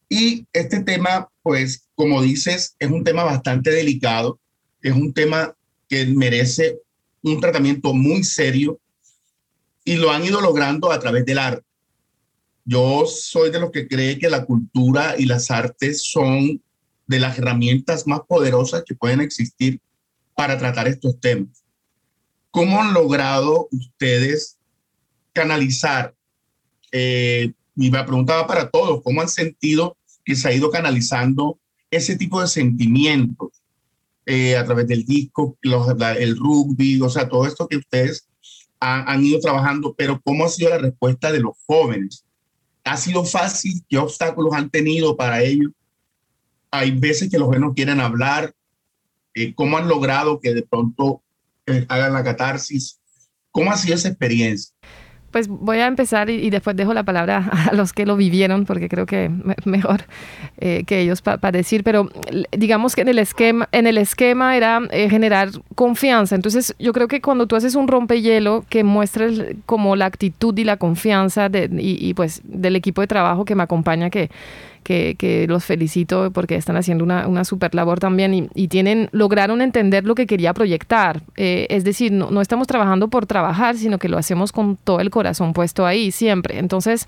[0.07, 4.39] Y este tema, pues, como dices, es un tema bastante delicado,
[4.81, 5.55] es un tema
[5.87, 6.79] que merece
[7.23, 8.79] un tratamiento muy serio
[9.83, 11.65] y lo han ido logrando a través del arte.
[12.65, 16.61] Yo soy de los que cree que la cultura y las artes son
[17.07, 19.79] de las herramientas más poderosas que pueden existir
[20.35, 21.63] para tratar estos temas.
[22.51, 24.57] ¿Cómo han logrado ustedes
[25.33, 26.13] canalizar?
[26.91, 32.15] Eh, y me preguntaba para todos, ¿cómo han sentido que se ha ido canalizando ese
[32.15, 33.49] tipo de sentimientos
[34.25, 38.27] eh, a través del disco, el rugby, o sea, todo esto que ustedes
[38.79, 42.25] han ido trabajando, pero cómo ha sido la respuesta de los jóvenes?
[42.83, 43.83] ¿Ha sido fácil?
[43.87, 45.71] ¿Qué obstáculos han tenido para ellos?
[46.71, 48.53] Hay veces que los jóvenes quieren hablar.
[49.33, 51.21] Eh, ¿Cómo han logrado que de pronto
[51.65, 52.99] eh, hagan la catarsis?
[53.51, 54.73] ¿Cómo ha sido esa experiencia?
[55.31, 58.89] Pues voy a empezar y, después dejo la palabra a los que lo vivieron, porque
[58.89, 59.31] creo que
[59.65, 60.03] mejor
[60.57, 62.09] eh, que ellos para decir, pero
[62.51, 66.35] digamos que en el esquema, en el esquema era eh, generar confianza.
[66.35, 70.63] Entonces yo creo que cuando tú haces un rompehielo que muestres como la actitud y
[70.63, 74.29] la confianza de, y, pues del equipo de trabajo que me acompaña, que,
[74.83, 80.05] que, los felicito porque están haciendo una, una super labor también y, tienen, lograron entender
[80.05, 81.21] lo que quería proyectar.
[81.35, 85.09] Eh, es decir, no, estamos trabajando por trabajar, sino que lo hacemos con todo el
[85.09, 86.59] corazón puesto ahí siempre.
[86.59, 87.07] Entonces,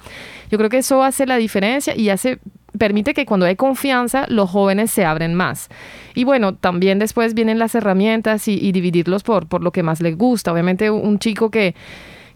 [0.50, 2.40] yo creo que eso hace la diferencia y hace
[2.78, 5.70] permite que cuando hay confianza los jóvenes se abren más.
[6.16, 10.18] Y bueno, también después vienen las herramientas y, dividirlos por, por lo que más les
[10.18, 10.52] gusta.
[10.52, 11.76] Obviamente un chico que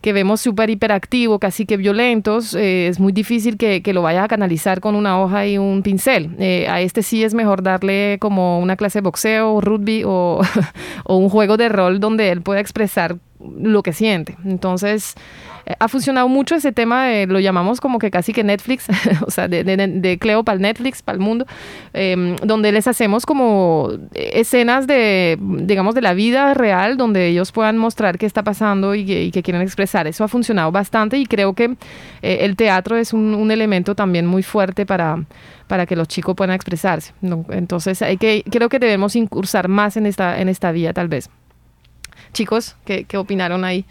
[0.02, 4.26] que vemos súper hiperactivo, casi que violentos, eh, es muy difícil que, que, lo vayas
[4.26, 6.36] a canalizar con una hoja y un pincel.
[6.40, 10.42] Eh, a este sí es mejor darle como una clase de boxeo, rugby o,
[11.04, 14.38] o un juego de rol donde él pueda expresar lo que siente.
[14.46, 15.16] Entonces,
[15.80, 18.88] ha funcionado mucho ese tema, de, lo llamamos como que casi que Netflix,
[19.26, 21.46] o sea, de, Cleo para el Netflix, para el mundo,
[21.94, 27.78] em, donde les hacemos como escenas de, digamos, de la vida real, donde ellos puedan
[27.78, 30.08] mostrar qué está pasando y que, quieren expresar.
[30.08, 31.76] Eso ha funcionado bastante y creo que
[32.22, 35.24] eh, el teatro es un, un, elemento también muy fuerte para,
[35.68, 37.14] para que los chicos puedan expresarse.
[37.50, 41.30] Entonces, hay que, creo que debemos incursar más en esta, en esta vía, tal vez.
[42.34, 43.86] Chicos, ¿qué, qué opinaron ahí?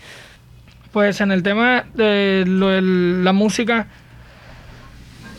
[0.92, 3.86] Pues en el tema de, la música,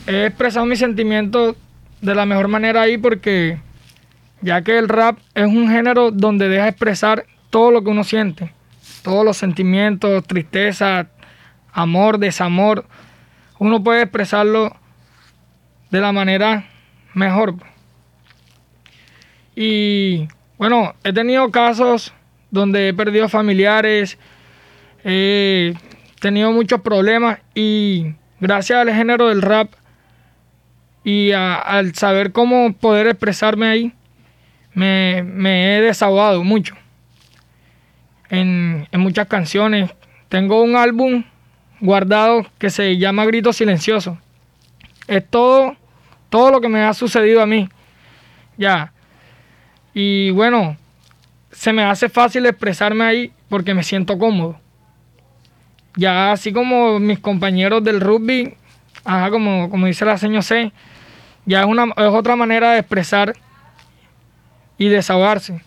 [0.06, 1.56] he expresado mis sentimientos
[2.00, 3.58] de la mejor manera ahí porque
[4.40, 8.52] ya que el rap es un género donde deja expresar todo lo que uno siente,
[9.02, 11.08] todos los sentimientos, tristeza,
[11.72, 12.84] amor, desamor,
[13.58, 14.76] uno puede expresarlo
[15.90, 16.66] de la manera
[17.14, 17.54] mejor.
[19.56, 22.12] Y bueno, he tenido casos
[22.50, 24.18] donde he perdido familiares,
[25.10, 25.74] he
[26.20, 29.72] tenido muchos problemas y gracias al género del rap
[31.02, 33.92] y al saber cómo poder expresarme ahí,
[34.74, 36.76] me, he desahogado mucho
[38.28, 39.90] en, en, muchas canciones.
[40.28, 41.24] Tengo un álbum
[41.80, 44.18] guardado que se llama Grito Silencioso.
[45.06, 45.74] Es todo,
[46.28, 47.70] todo lo que me ha sucedido a mí.
[48.58, 48.92] Ya.
[49.94, 50.76] Y bueno,
[51.50, 54.60] se me hace fácil expresarme ahí porque me siento cómodo.
[55.98, 58.54] Ya así como mis compañeros del rugby,
[59.02, 60.70] como, como dice la señora C,
[61.44, 63.34] ya es, una, es otra manera de expresar
[64.76, 65.60] y desahogarse.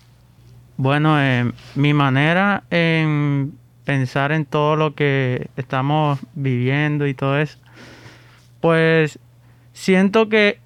[0.78, 3.52] Bueno, eh, mi manera en
[3.84, 7.60] pensar en todo lo que estamos viviendo y todo eso,
[8.62, 9.20] pues
[9.74, 10.60] siento que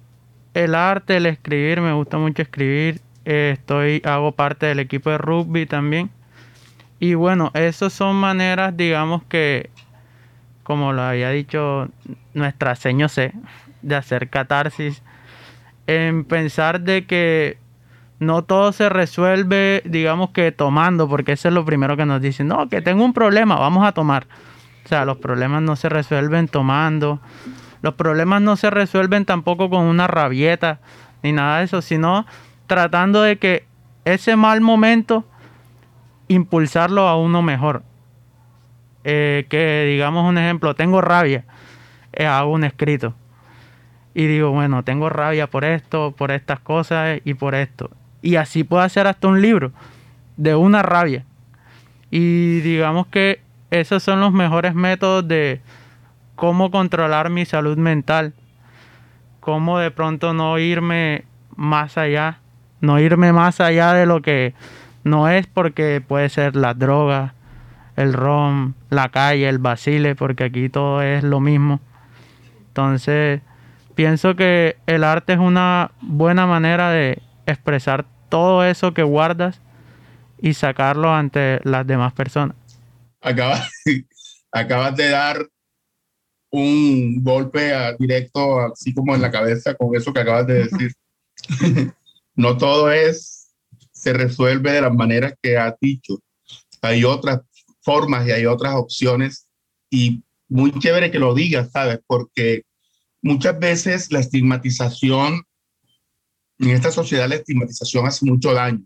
[0.54, 5.66] el arte, el escribir, me gusta mucho escribir, estoy, hago parte del equipo de rugby
[5.66, 6.08] también.
[6.98, 9.70] Y bueno, esas son maneras, digamos que,
[10.62, 11.88] como lo había dicho
[12.34, 13.32] nuestra seño C,
[13.82, 15.02] de hacer catarsis,
[15.86, 17.58] en pensar de que
[18.18, 22.48] no todo se resuelve, digamos que tomando, porque eso es lo primero que nos dicen,
[22.48, 24.26] no, que tengo un problema, vamos a tomar.
[24.84, 27.20] O sea, los problemas no se resuelven tomando,
[27.82, 30.80] los problemas no se resuelven tampoco con una rabieta,
[31.22, 32.26] ni nada de eso, sino
[32.66, 33.66] tratando de que
[34.04, 35.24] ese mal momento
[36.28, 37.82] impulsarlo a uno mejor.
[39.04, 41.44] Eh, que digamos un ejemplo, tengo rabia,
[42.12, 43.14] eh, hago un escrito.
[44.14, 47.90] Y digo, bueno, tengo rabia por esto, por estas cosas y por esto.
[48.22, 49.72] Y así puedo hacer hasta un libro
[50.36, 51.24] de una rabia.
[52.10, 55.60] Y digamos que esos son los mejores métodos de
[56.34, 58.32] cómo controlar mi salud mental.
[59.40, 62.40] Cómo de pronto no irme más allá
[62.80, 64.54] no irme más allá de lo que
[65.06, 67.34] no es porque puede ser la droga,
[67.94, 71.80] el rom, la calle, el basile, porque aquí todo es lo mismo.
[72.68, 73.40] Entonces,
[73.94, 79.60] pienso que el arte es una buena manera de expresar todo eso que guardas
[80.42, 82.56] y sacarlo ante las demás personas.
[83.20, 83.70] Acabas,
[84.50, 85.46] acabas de dar
[86.50, 90.92] un golpe directo, así como en la cabeza, con eso que acabas de decir.
[92.34, 93.35] no todo es,
[94.06, 96.20] se resuelve de las maneras que has dicho.
[96.80, 97.40] Hay otras
[97.82, 99.48] formas y hay otras opciones
[99.90, 101.98] y muy chévere que lo digas, ¿sabes?
[102.06, 102.62] Porque
[103.20, 105.42] muchas veces la estigmatización,
[106.60, 108.84] en esta sociedad la estigmatización hace mucho daño.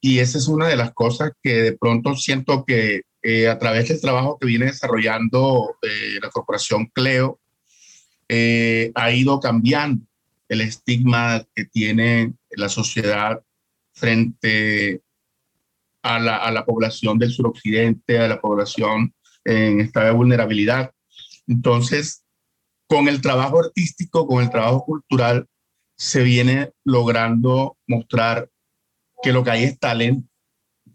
[0.00, 3.88] Y esa es una de las cosas que de pronto siento que eh, a través
[3.88, 7.40] del trabajo que viene desarrollando eh, la corporación Cleo,
[8.28, 10.06] eh, ha ido cambiando
[10.48, 13.42] el estigma que tiene la sociedad
[13.96, 15.00] frente
[16.02, 19.12] a la, población del suroccidente, a la población
[19.44, 20.92] en estado de vulnerabilidad.
[21.48, 22.22] Entonces,
[22.86, 25.46] con el trabajo artístico, con el trabajo cultural,
[25.96, 28.48] se viene logrando mostrar
[29.22, 30.28] que lo que hay es talento,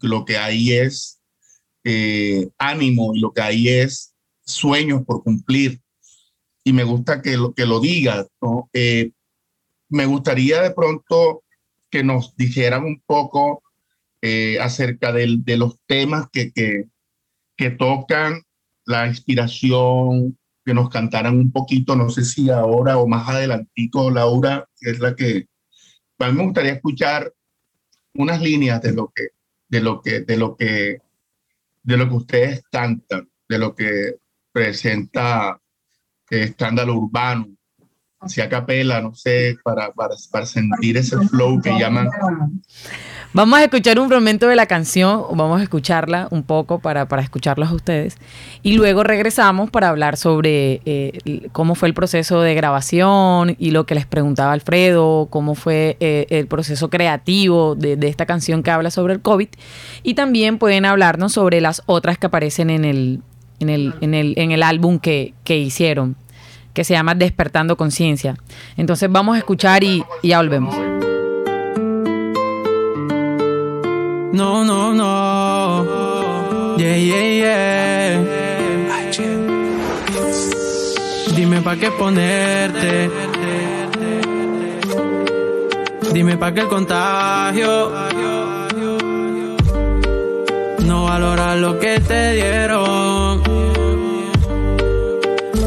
[0.00, 1.20] que lo que hay es
[1.84, 4.14] eh, ánimo y lo que hay es
[4.46, 5.80] sueños por cumplir.
[6.64, 8.28] Y me gusta que lo, que lo digas.
[8.72, 9.10] Eh,
[9.88, 11.42] me gustaría de pronto
[11.92, 13.62] que nos dijeran un poco
[14.22, 18.42] eh, acerca de los temas que, que, tocan
[18.86, 24.68] la inspiración, que nos cantaran un poquito, no sé si ahora o más adelantico, Laura,
[24.80, 25.46] es la que...
[26.18, 27.32] A me gustaría escuchar
[28.14, 29.28] unas líneas de lo que,
[29.68, 30.98] de lo que, de lo que,
[31.82, 34.16] de lo que ustedes cantan, de lo que
[34.50, 35.60] presenta
[36.30, 37.56] eh, escándalo urbano,
[38.22, 42.08] hacia capela, no sé, para, para, para sentir ese flow que llaman
[43.34, 47.22] Vamos a escuchar un fragmento de la canción, vamos a escucharla un poco para, para
[47.22, 48.18] escucharlos a ustedes.
[48.62, 53.86] Y luego regresamos para hablar sobre eh, cómo fue el proceso de grabación y lo
[53.86, 58.90] que les preguntaba Alfredo, cómo fue eh, el proceso creativo de, esta canción que habla
[58.90, 59.48] sobre el COVID.
[60.02, 63.22] Y también pueden hablarnos sobre las otras que aparecen en el,
[63.60, 66.16] en el, en el, en el álbum que, que hicieron,
[66.72, 68.36] que se llama Despertando Conciencia.
[68.76, 70.74] Entonces vamos a escuchar y, y ya volvemos.
[74.32, 76.76] No, no, no.
[76.78, 78.42] Yeah, yeah, yeah.
[81.36, 83.10] Dime pa' qué ponerte.
[86.12, 87.90] Dime pa' qué el contagio.
[90.86, 93.21] No valora lo que te dieron.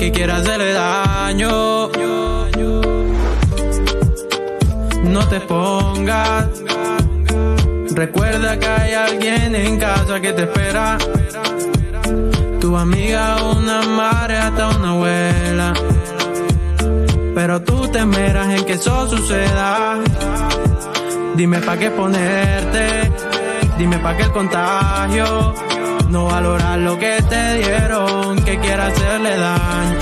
[0.06, 1.90] Que quieras hacerle daño.
[5.04, 6.46] No te pongas
[7.90, 11.00] Recuerda que hay alguien en casa que te espera.
[12.62, 15.74] Tu amiga, una madre, hasta una abuela.
[17.34, 20.04] Pero tú te esperas en que eso suceda.
[21.36, 23.12] Dime pa' qué ponerte.
[23.80, 25.56] Dime pa' qué el contagio.
[26.10, 30.00] No valorar lo que te dieron, que quiera hacerle daño.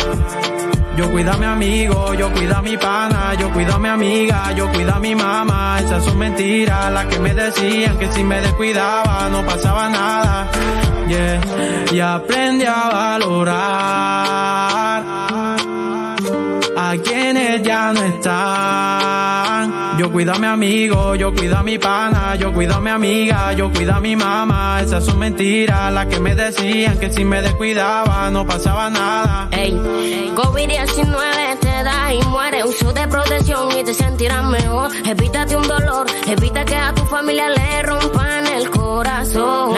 [0.97, 4.51] Yo cuido a mi amigo, yo cuido a mi pana, yo cuido a mi amiga,
[4.51, 5.79] yo cuido a mi mamá.
[5.79, 10.51] Esas son mentiras, las que me decían que si me descuidaba no pasaba nada.
[11.07, 11.41] Yeah.
[11.91, 13.57] Y aprendí a valorar
[16.77, 19.82] a quienes ya no están.
[19.97, 23.53] Yo cuido a mi amigo, yo cuido a mi pana, yo cuido a mi amiga,
[23.53, 24.82] yo cuido a mi mamá.
[24.82, 29.49] Esas son mentiras, las que me decían que si me descuidaba no pasaba nada.
[29.51, 29.71] Ey,
[30.36, 32.63] COVID-19 te da y muere.
[32.63, 34.91] Uso de protección y te sentirás mejor.
[35.06, 39.73] Evítate un dolor, evita que a tu familia le rompan el corazón.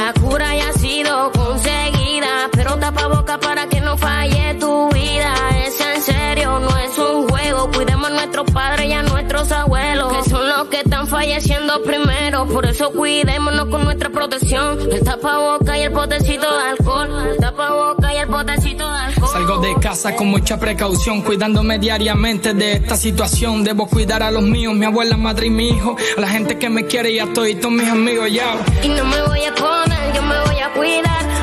[12.44, 14.92] Por eso cuidémonos con nuestra protección.
[14.92, 17.28] El tapaboca y el potecito de alcohol.
[17.30, 19.30] El tapaboca y el potecito de alcohol.
[19.32, 23.64] Salgo de casa con mucha precaución, cuidándome diariamente de esta situación.
[23.64, 25.96] Debo cuidar a los míos, mi abuela, madre y mi hijo.
[26.18, 28.58] A la gente que me quiere y a todos mis amigos ya.
[28.84, 31.35] Y no me voy a poner, yo me voy a cuidar.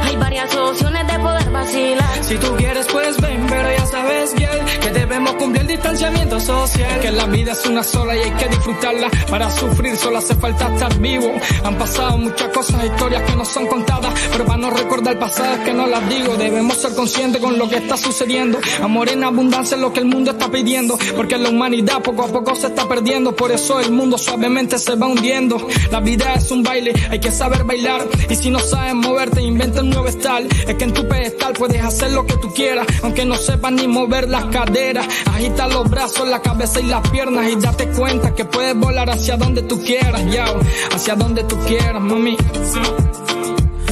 [2.22, 7.00] Si tú quieres, pues ven, pero ya sabes bien que debemos cumplir el distanciamiento social.
[7.00, 9.10] Que la vida es una sola y hay que disfrutarla.
[9.28, 11.30] Para sufrir solo hace falta estar vivo.
[11.64, 14.14] Han pasado muchas cosas, historias que no son contadas.
[14.30, 16.36] Pero para no recordar es que no las digo.
[16.36, 18.58] Debemos ser conscientes con lo que está sucediendo.
[18.80, 20.96] Amor en abundancia es lo que el mundo está pidiendo.
[21.16, 23.34] Porque la humanidad poco a poco se está perdiendo.
[23.36, 25.68] Por eso el mundo suavemente se va hundiendo.
[25.90, 28.06] La vida es un baile, hay que saber bailar.
[28.30, 32.12] Y si no sabes moverte, inventa un nuevo Es que en tu pedestal puedes hacer
[32.12, 32.86] lo que tú quieras.
[33.02, 35.06] Aunque no sepas ni mover las caderas.
[35.34, 37.50] Agita los brazos, la cabeza y las piernas.
[37.50, 40.46] Y date cuenta que puedes volar hacia donde tú quieras, ya.
[40.94, 42.36] Hacia donde tú quieras, mami.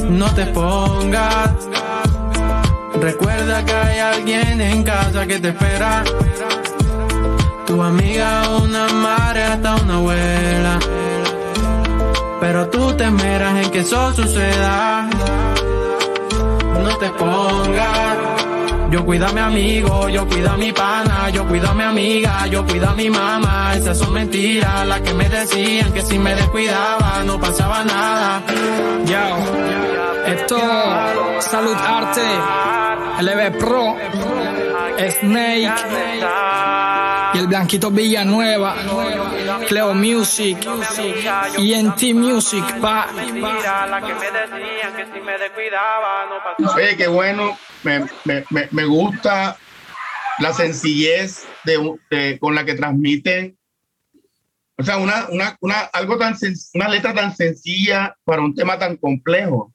[0.09, 1.51] No te pongas.
[3.01, 6.03] Recuerda que hay alguien en casa que te espera.
[7.67, 10.79] Tu amiga, una madre, hasta una abuela.
[12.39, 15.09] Pero tú te esperas en que eso suceda.
[18.91, 22.45] Yo cuido a mi amigo, yo cuido a mi pana, yo cuido a mi amiga,
[22.47, 23.73] yo cuido a mi mamá.
[23.75, 28.43] Esas son mentiras, las que me decían que si me descuidaba no pasaba nada.
[29.05, 30.59] Yo, esto,
[31.39, 32.21] Salud Arte,
[33.21, 33.95] LB Pro,
[35.21, 35.73] Snake
[37.41, 38.75] el Blanquito Villanueva,
[39.67, 40.57] Cleo Music,
[41.57, 43.09] y en T Music, pa.
[46.75, 49.57] Oye, qué bueno, me, me, me, gusta
[50.39, 53.57] la sencillez de, con la que transmiten
[54.77, 56.35] o sea, una, una, una, algo tan
[56.73, 59.71] una letra tan sencilla para un tema tan complejo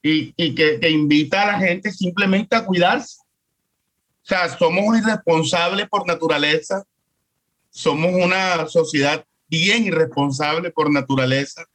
[0.00, 3.23] y, y que, que, invita a la gente simplemente a cuidarse.
[4.24, 6.82] O sea, somos irresponsables por naturaleza,
[7.68, 11.66] somos una sociedad bien irresponsable por naturaleza.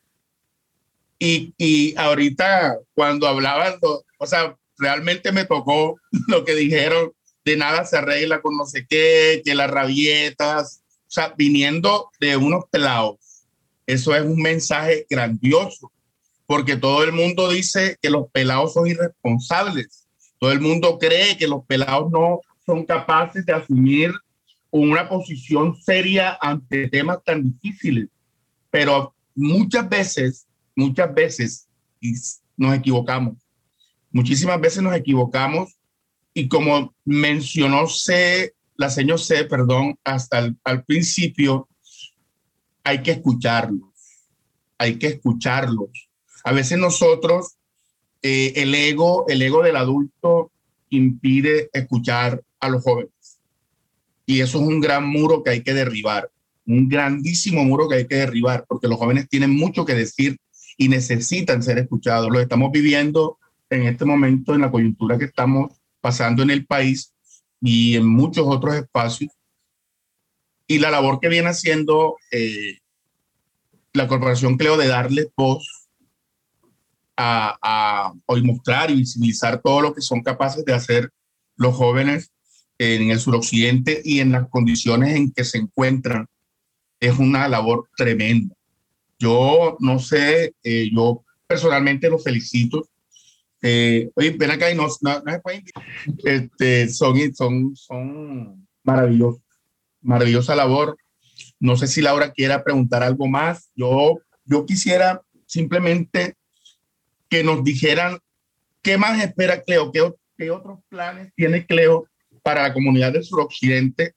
[1.20, 7.12] Y, y ahorita cuando hablaban, o sea, realmente me tocó lo que dijeron,
[7.46, 12.36] de nada se arregla con no sé qué, que las rabietas, o sea, viniendo de
[12.36, 13.46] unos pelados,
[13.86, 15.92] eso es un mensaje grandioso,
[16.48, 20.08] porque todo el mundo dice que los pelados son irresponsables.
[20.40, 24.12] Todo el mundo cree que los pelados no son capaces de asumir
[24.72, 28.10] una posición seria ante temas tan difíciles.
[28.70, 31.68] Pero muchas veces, muchas veces
[32.56, 33.38] nos equivocamos.
[34.12, 35.76] Muchísimas veces nos equivocamos
[36.34, 41.68] y como mencionó C la señor C, perdón, hasta el, al principio,
[42.82, 43.90] hay que escucharlos,
[44.78, 46.10] hay que escucharlos.
[46.46, 47.58] A veces nosotros,
[48.22, 50.52] eh, el ego, el ego del adulto
[50.90, 53.12] impide escuchar a los jóvenes.
[54.26, 56.30] Y eso es un gran muro que hay que derribar,
[56.66, 60.38] un grandísimo muro que hay que derribar, porque los jóvenes tienen mucho que decir
[60.78, 62.30] y necesitan ser escuchados.
[62.30, 63.38] Lo estamos viviendo
[63.70, 67.14] en este momento en la coyuntura que estamos pasando en el país
[67.62, 69.32] y en muchos otros espacios.
[70.68, 72.78] Y la labor que viene haciendo eh,
[73.94, 75.79] la Corporación Cleo de darle voz
[77.20, 81.10] a, a, hoy mostrar y visibilizar todo lo que son capaces de hacer
[81.58, 82.32] los jóvenes
[82.78, 86.28] en el suroccidente y en las condiciones en que se encuentran
[87.00, 88.56] es una labor tremenda.
[89.20, 92.88] Yo no sé, eh, yo personalmente los felicito
[93.62, 95.64] eh, oye, ven acá y no, no, se pueden
[96.24, 99.42] este, son, son, son maravillosos.
[100.02, 100.98] Maravillosa labor.
[101.60, 103.70] No sé si Laura quiera preguntar algo más.
[103.76, 106.36] Yo, yo quisiera simplemente
[107.30, 108.20] que nos dijeran
[108.82, 112.08] qué más espera Cleo, qué, otros planes tiene Cleo
[112.42, 114.14] para la comunidad del suroccidente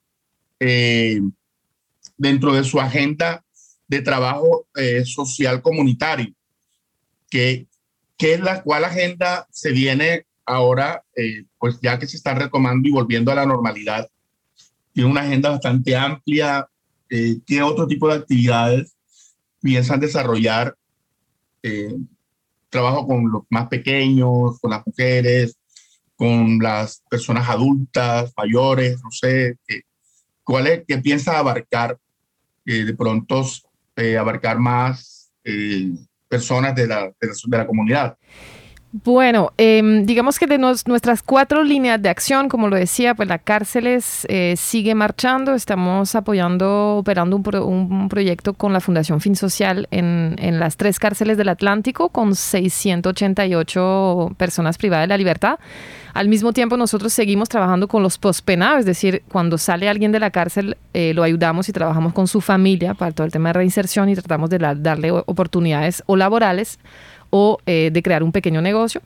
[0.60, 1.20] eh,
[2.16, 3.44] dentro de su agenda
[3.88, 6.32] de trabajo eh, social comunitario.
[7.28, 7.66] Que,
[8.16, 12.88] ¿Qué es la cual agenda se viene ahora, eh, pues ya que se está retomando
[12.88, 14.08] y volviendo a la normalidad?
[14.92, 16.68] Tiene una agenda bastante amplia.
[17.10, 18.94] Eh, ¿Qué otro tipo de actividades
[19.60, 20.76] piensan desarrollar?
[22.72, 25.56] Trabajo con los más pequeños, con las mujeres,
[26.16, 29.56] con las personas adultas, mayores, no sé,
[30.42, 31.98] ¿cuál es, qué piensa abarcar?
[32.64, 33.44] de pronto
[34.18, 35.32] abarcar más
[36.28, 38.16] personas de la, de la, comunidad.
[38.94, 43.38] Bueno, em, digamos que de nuestras cuatro líneas de acción, como lo decía, pues la
[43.38, 45.54] cárceles eh, sigue marchando.
[45.54, 51.38] Estamos apoyando, operando un, proyecto con la Fundación Fin Social en, en, las tres cárceles
[51.38, 55.58] del Atlántico con 688 personas privadas de la libertad.
[56.12, 60.20] Al mismo tiempo, nosotros seguimos trabajando con los pospenados, es decir, cuando sale alguien de
[60.20, 63.54] la cárcel, eh, lo ayudamos y trabajamos con su familia para todo el tema de
[63.54, 66.78] reinserción y tratamos de darle oportunidades o laborales
[67.32, 69.00] o eh, de crear un pequeño negocio.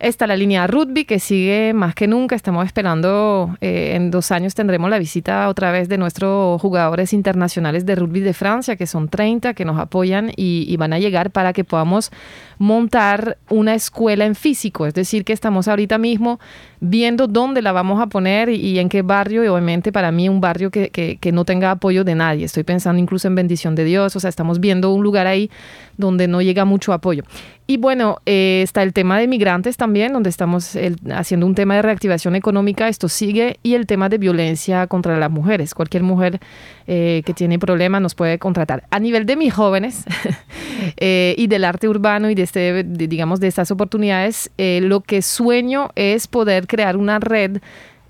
[0.00, 2.34] Está la línea rugby que sigue más que nunca.
[2.34, 7.84] Estamos esperando, eh, en dos años tendremos la visita otra vez de nuestros jugadores internacionales
[7.84, 11.52] de rugby de Francia, que son 30, que nos apoyan y, van a llegar para
[11.52, 12.10] que podamos
[12.56, 14.86] montar una escuela en físico.
[14.86, 16.40] Es decir, que estamos ahorita mismo
[16.80, 20.40] viendo dónde la vamos a poner y, en qué barrio, y obviamente para mí un
[20.40, 22.46] barrio que, que, no tenga apoyo de nadie.
[22.46, 25.50] Estoy pensando incluso en bendición de Dios, o sea, estamos viendo un lugar ahí
[25.98, 27.22] donde no llega mucho apoyo.
[27.66, 29.76] Y bueno, eh, está el tema de migrantes
[30.12, 30.76] donde estamos
[31.12, 35.30] haciendo un tema de reactivación económica, esto sigue, y el tema de violencia contra las
[35.30, 35.74] mujeres.
[35.74, 36.40] Cualquier mujer
[36.86, 38.84] eh, que tiene problemas nos puede contratar.
[38.90, 40.04] A nivel de mis jóvenes
[40.96, 45.90] eh, y del arte urbano y de, este, digamos, de estas oportunidades, lo que sueño
[45.94, 47.60] es poder crear una red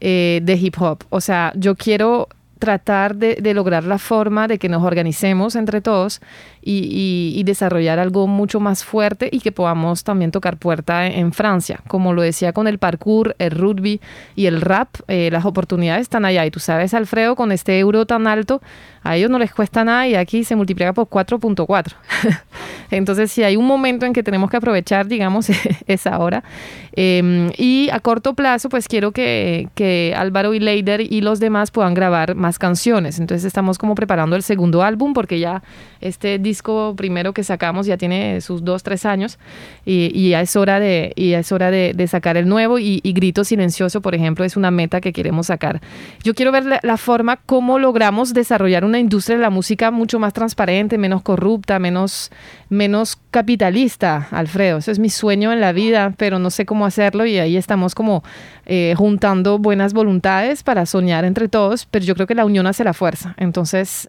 [0.01, 1.05] eh, de hip hop.
[1.11, 2.29] O sea, yo quiero
[2.59, 6.21] tratar de, de, lograr la forma de que nos organicemos entre todos
[6.63, 11.81] y, desarrollar algo mucho más fuerte y que podamos también tocar puerta en, Francia.
[11.89, 14.01] Como lo decía con el parkour, el rugby
[14.37, 16.45] y el rap, eh, las oportunidades están allá.
[16.47, 18.61] Y tú sabes, Alfredo, con este euro tan alto,
[19.03, 21.95] a ellos no les cuesta nada y aquí se multiplica por 4.4.
[22.91, 25.49] Entonces, si hay un momento en que tenemos que aprovechar, digamos,
[25.87, 26.45] es ahora.
[26.93, 31.71] Em, y a corto plazo, pues quiero que, que Álvaro y Leider y los demás
[31.71, 33.19] puedan grabar más canciones.
[33.19, 35.63] Entonces estamos como preparando el segundo álbum porque ya
[36.01, 39.39] este disco primero que sacamos ya tiene sus dos, tres años
[39.85, 44.01] y, ya es hora de, y es hora de, sacar el nuevo y, Grito Silencioso,
[44.01, 45.81] por ejemplo, es una meta que queremos sacar.
[46.25, 50.19] Yo quiero ver la, la forma cómo logramos desarrollar una industria de la música mucho
[50.19, 52.31] más transparente, menos corrupta, menos,
[52.69, 54.79] menos capitalista, Alfredo.
[54.79, 57.95] Ese es mi sueño en la vida, pero no sé cómo hacerlo y ahí estamos
[57.95, 58.23] como
[58.67, 62.83] eh, juntando buenas voluntades para soñar entre todos, pero yo creo que la unión hace
[62.85, 63.35] la fuerza.
[63.37, 64.09] Entonces...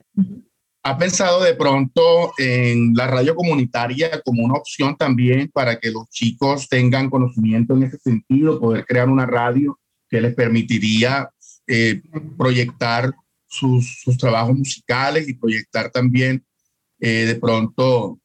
[0.84, 6.09] ¿Ha pensado de pronto en la radio comunitaria como una opción también para que los
[6.09, 9.79] chicos tengan conocimiento en ese sentido, poder crear una radio
[10.09, 11.29] que les permitiría
[11.67, 12.01] eh,
[12.38, 13.13] proyectar
[13.47, 16.43] sus, trabajos musicales y proyectar también
[16.99, 18.17] eh, de pronto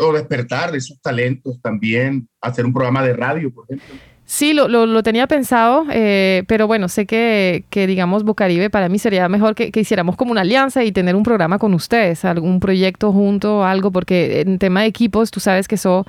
[0.00, 3.94] o despertar de esos talentos también, hacer un programa de radio, por ejemplo?
[4.28, 8.98] Sí, lo, lo, tenía pensado, eh, pero bueno, sé que, que, digamos, Bocaribe para mí
[8.98, 12.58] sería mejor que, que, hiciéramos como una alianza y tener un programa con ustedes, algún
[12.58, 16.04] proyecto junto, algo, porque en tema de equipos, tú sabes que eso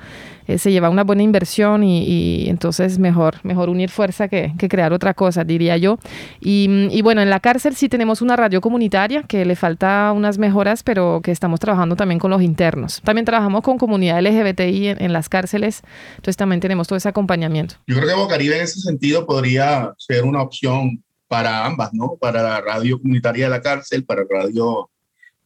[0.48, 5.12] eh, se lleva una buena inversión y, entonces mejor, mejor unir fuerza que, crear otra
[5.12, 5.98] cosa, diría yo.
[6.40, 10.82] Y, bueno, en la cárcel sí tenemos una radio comunitaria que le falta unas mejoras,
[10.82, 13.02] pero que estamos trabajando también con los internos.
[13.04, 15.82] También trabajamos con comunidad LGBTI en, las cárceles,
[16.16, 17.76] entonces también tenemos todo ese acompañamiento.
[17.86, 22.16] Yo creo que Bocaribe en ese sentido podría ser una opción para ambas, ¿no?
[22.20, 24.90] Para la radio comunitaria de la cárcel, para radio,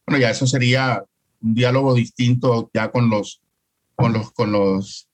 [0.05, 1.03] bueno, ya eso sería
[1.41, 3.43] un diálogo distinto ya con los
[3.95, 5.07] con los, con los,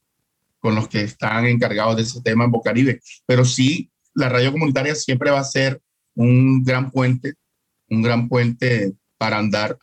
[0.59, 3.01] con los que están encargados de ese tema en Bocaribe.
[3.25, 5.81] Pero sí, la radio comunitaria siempre va a ser
[6.15, 7.33] un gran puente,
[7.89, 9.77] un gran puente para andar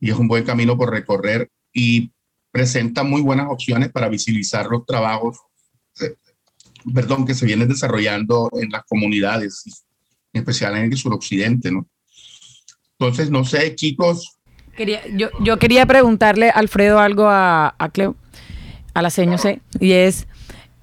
[0.00, 2.10] y es un buen camino por recorrer y
[2.50, 5.38] presenta muy buenas opciones para visibilizar los trabajos,
[6.94, 9.84] perdón, que se vienen desarrollando en las comunidades,
[10.32, 11.86] en especial en el suroccidente, ¿no?
[12.98, 14.38] Entonces, no sé, chicos.
[14.76, 18.16] Quería, yo, yo quería preguntarle, Alfredo, algo a, a Cleo
[18.94, 20.26] a la seño C, y es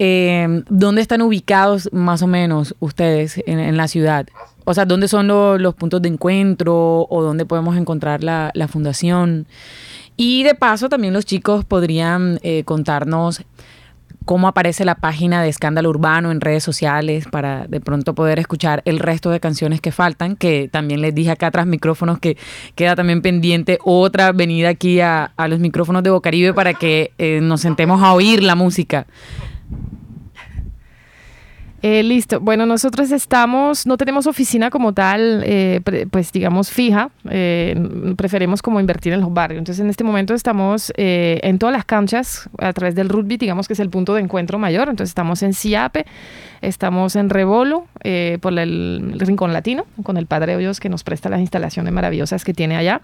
[0.02, 4.28] eh, ¿dónde están ubicados más o menos ustedes en, la ciudad?
[4.64, 9.46] O sea, ¿dónde son los puntos de encuentro o dónde podemos encontrar la, fundación?
[10.16, 13.42] Y de paso también los chicos podrían eh, contarnos
[14.26, 18.82] cómo aparece la página de Escándalo Urbano en redes sociales para de pronto poder escuchar
[18.86, 22.38] el resto de canciones que faltan, que también les dije acá tras micrófonos que
[22.76, 27.62] queda también pendiente otra venida aquí a, los micrófonos de Bocaribe para que eh, nos
[27.62, 29.08] sentemos a oír la música.
[31.82, 32.40] Eh, listo.
[32.40, 37.10] Bueno, nosotros estamos, no tenemos oficina como tal, eh, pues digamos fija.
[37.30, 37.76] Eh,
[38.18, 39.60] preferimos como invertir en los barrios.
[39.60, 43.74] Entonces, en este momento estamos en todas las canchas a través del rugby, digamos que
[43.74, 44.90] es el punto de encuentro mayor.
[44.90, 46.06] Entonces, estamos en Ciape,
[46.62, 47.86] estamos en Rebolo,
[48.42, 52.54] por el, Rincón Latino, con el Padre Hoyos que nos presta las instalaciones maravillosas que
[52.54, 53.02] tiene allá.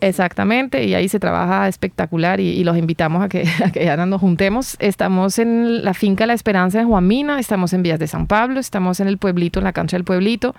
[0.00, 4.20] Exactamente, y ahí se trabaja espectacular y, los invitamos a que, a que ya nos
[4.20, 4.76] juntemos.
[4.78, 9.00] Estamos en la finca La Esperanza en Juanmina, estamos en Vías de San Pablo, estamos
[9.00, 10.54] en el pueblito, en la cancha del pueblito.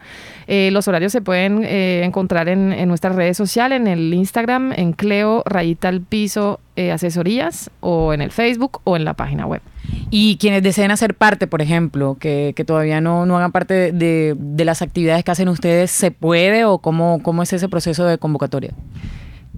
[0.47, 4.73] Eh, los horarios se pueden eh, encontrar en, en, nuestras redes sociales, en el Instagram,
[4.75, 9.45] en Cleo, rayita al piso, eh, asesorías, o en el Facebook o en la página
[9.45, 9.61] web.
[10.09, 14.35] Y quienes deseen hacer parte, por ejemplo, que, que todavía no, no, hagan parte de,
[14.37, 18.17] de, las actividades que hacen ustedes, ¿se puede o cómo, cómo es ese proceso de
[18.17, 18.71] convocatoria?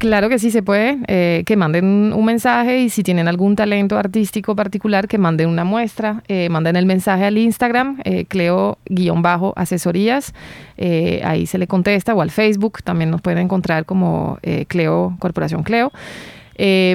[0.02, 4.00] Claro que sí se puede, eh, que manden un mensaje y si tienen algún talento
[4.00, 10.34] artístico particular, que manden una muestra, eh, manden el mensaje al Instagram, eh, Cleo-asesorías,
[10.78, 15.62] eh, ahí se le contesta, o al Facebook, también nos pueden encontrar como Cleo, Corporación
[15.62, 15.92] Cleo.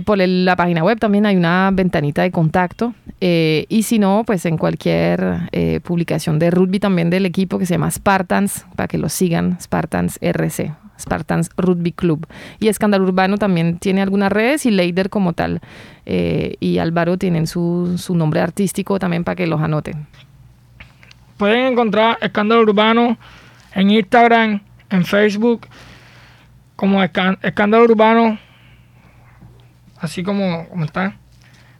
[0.04, 4.58] por la página web también hay una ventanita de contacto y si no, pues en
[4.58, 5.48] cualquier
[5.84, 10.18] publicación de rugby también del equipo que se llama Spartans, para que lo sigan, Spartans
[10.20, 10.85] RC.
[10.98, 12.26] Spartans Rugby Club.
[12.58, 15.60] Y Escándalo Urbano también tiene algunas redes y Leider como tal.
[16.04, 20.06] Eh, y Álvaro tienen su, su, nombre artístico también para que los anoten.
[21.36, 23.18] Pueden encontrar Escándalo Urbano
[23.74, 25.66] en Instagram, en Facebook,
[26.76, 28.38] como Escándalo Urbano,
[29.98, 31.16] así como, como está.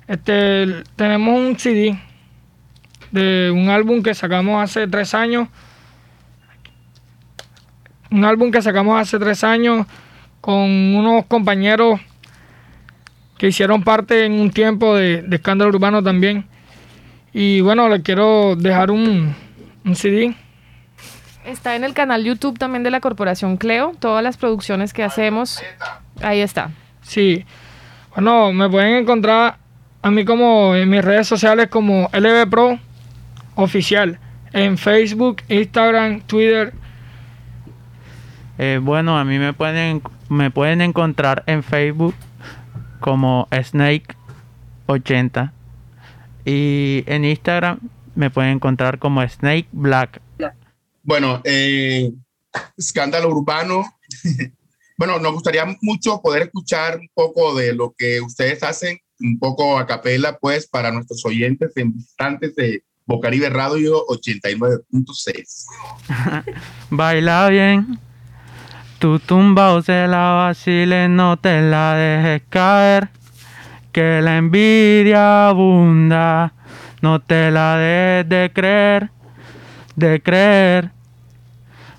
[0.09, 1.99] Este, tenemos un CD
[3.11, 5.49] de un álbum que sacamos hace tres años
[8.11, 9.87] un álbum que sacamos hace tres años
[10.41, 12.01] con unos compañeros
[13.39, 16.47] que hicieron parte en un tiempo de, escándalo urbano también.
[17.33, 19.35] Y bueno, les quiero dejar un,
[19.85, 20.35] un CD.
[21.45, 25.63] Está en el canal YouTube también de la Corporación Cleo, todas las producciones que hacemos.
[26.23, 26.71] Ahí está.
[27.03, 27.45] Sí.
[28.15, 29.59] Bueno, me pueden encontrar
[30.03, 32.79] a mí como en mis redes sociales como LB Pro
[33.57, 34.19] Oficial.
[34.53, 36.73] En Facebook, Instagram, Twitter
[38.59, 42.15] Eh, bueno, a mí me pueden, me pueden encontrar en Facebook
[43.01, 45.53] como Snake80
[46.45, 47.79] y en Instagram
[48.15, 50.21] me pueden encontrar como Snake Black.
[51.03, 52.13] Bueno, eh,
[52.77, 53.85] escándalo urbano.
[54.99, 59.79] bueno, nos gustaría mucho poder escuchar un poco de lo que ustedes hacen, un poco
[59.79, 65.67] a capela, pues, para nuestros oyentes en visitantes de Bocaribe Radio 89.6.
[66.91, 68.01] Baila bien.
[68.99, 73.09] Tu tumba o se la vacile, no te la dejes caer.
[73.93, 76.53] Que la envidia abunda,
[77.03, 79.11] no te la dejes de creer,
[79.97, 80.91] de creer.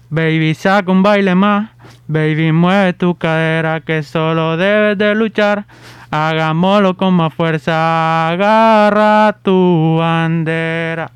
[0.09, 1.69] Baby, saca un baile más.
[2.07, 5.65] Baby, mueve tu cadera que solo debes de luchar.
[6.09, 8.29] Hagámoslo con más fuerza.
[8.29, 11.11] Agarra tu bandera.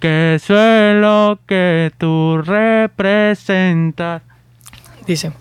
[0.00, 4.22] Que eso es lo que tú representas.
[5.08, 5.32] Dice,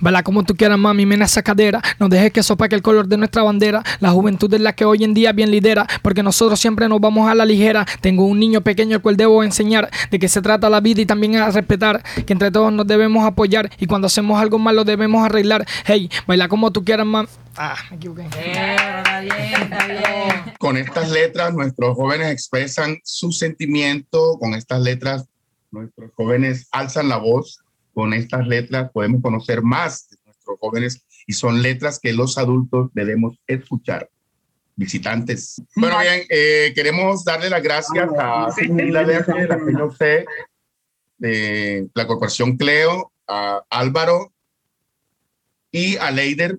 [0.00, 1.80] baila como tú quieras, mami, mena esa cadera.
[2.00, 3.84] No dejes que sopa que el color de nuestra bandera.
[4.00, 7.30] La juventud es la que hoy en día bien lidera, porque nosotros siempre nos vamos
[7.30, 7.86] a la ligera.
[8.00, 11.06] Tengo un niño pequeño al cual debo enseñar de qué se trata la vida y
[11.06, 15.24] también a respetar que entre todos nos debemos apoyar y cuando hacemos algo malo debemos
[15.24, 15.64] arreglar.
[15.84, 17.28] Hey, baila como tú quieras, mami.
[17.56, 18.26] Ah, me equivoqué.
[20.58, 24.36] Con estas letras, nuestros jóvenes expresan su sentimiento.
[24.40, 25.26] Con estas letras,
[25.70, 27.61] nuestros jóvenes alzan la voz
[27.92, 32.90] con estas letras podemos conocer más de nuestros jóvenes y son letras que los adultos
[32.94, 34.08] debemos escuchar.
[34.74, 35.62] Visitantes.
[35.76, 40.26] Bueno, bien, eh, queremos darle las gracias a Cecilia de la
[41.18, 44.32] de la Corporación Cleo, a Álvaro
[45.70, 46.58] y a Leider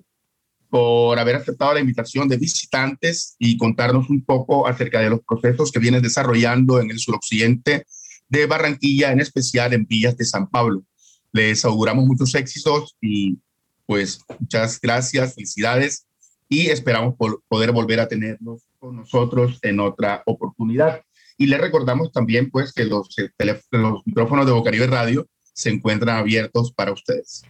[0.70, 5.70] por haber aceptado la invitación de visitantes y contarnos un poco acerca de los procesos
[5.70, 7.84] que vienen desarrollando en el suroccidente
[8.28, 10.82] de Barranquilla, en especial en Villas de San Pablo.
[11.34, 13.36] Les auguramos muchos éxitos y
[13.86, 16.06] pues muchas gracias, felicidades
[16.48, 17.16] y esperamos
[17.48, 21.02] poder volver a tenerlos con nosotros en otra oportunidad.
[21.36, 23.08] Y les recordamos también pues que los,
[23.72, 27.44] los micrófonos de Bocaribe Radio se encuentran abiertos para ustedes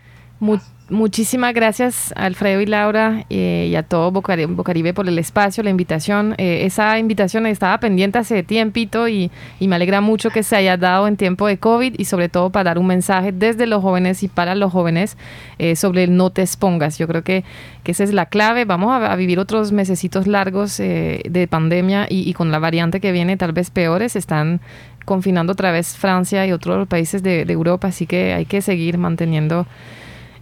[0.91, 6.35] muchísimas gracias Alfredo y Laura eh, y a todo Bocaribe, por el espacio, la invitación.
[6.39, 9.31] Eh, esa invitación estaba pendiente hace tiempito y,
[9.61, 12.51] y, me alegra mucho que se haya dado en tiempo de COVID y sobre todo
[12.51, 15.17] para dar un mensaje desde los jóvenes y para los jóvenes
[15.59, 16.99] eh, sobre el no te expongas.
[16.99, 17.45] Yo creo que,
[17.83, 18.65] que esa es la clave.
[18.65, 23.37] Vamos a, vivir otros mesecitos largos de pandemia y, y, con la variante que viene
[23.37, 24.17] tal vez peores.
[24.17, 24.61] Están
[25.05, 28.99] confinando otra vez Francia y otros países de, de Europa, así que hay que seguir
[28.99, 29.67] manteniendo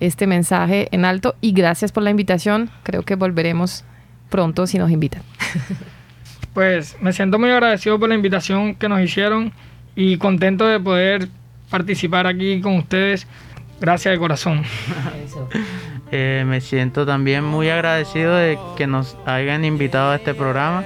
[0.06, 2.70] este mensaje en alto y gracias por la invitación.
[2.82, 3.84] Creo que volveremos
[4.30, 5.22] pronto si nos invitan.
[6.52, 9.54] Pues me siento muy agradecido por la invitación que nos hicieron
[9.96, 11.28] y contento de poder
[11.70, 13.26] participar aquí con ustedes.
[13.80, 14.62] Gracias de corazón.
[16.14, 20.84] Eh, me siento también muy agradecido de que nos hayan invitado a este programa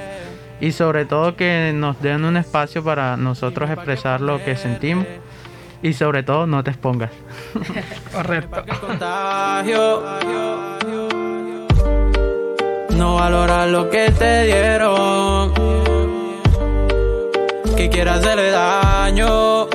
[0.61, 5.05] y sobre todo que nos den un espacio para nosotros expresar lo que sentimos
[5.83, 7.11] y sobre todo no te expongas.
[8.13, 8.65] Correcto.
[12.91, 15.53] No valoras lo que te dieron.
[17.77, 19.67] Que quieras hacerle daño.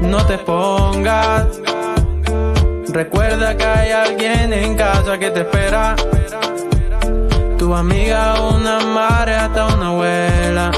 [0.00, 1.60] No te expongas.
[2.88, 5.96] Recuerda que hay alguien en casa que te espera.
[7.58, 10.70] Tu amiga, una madre, hasta una abuela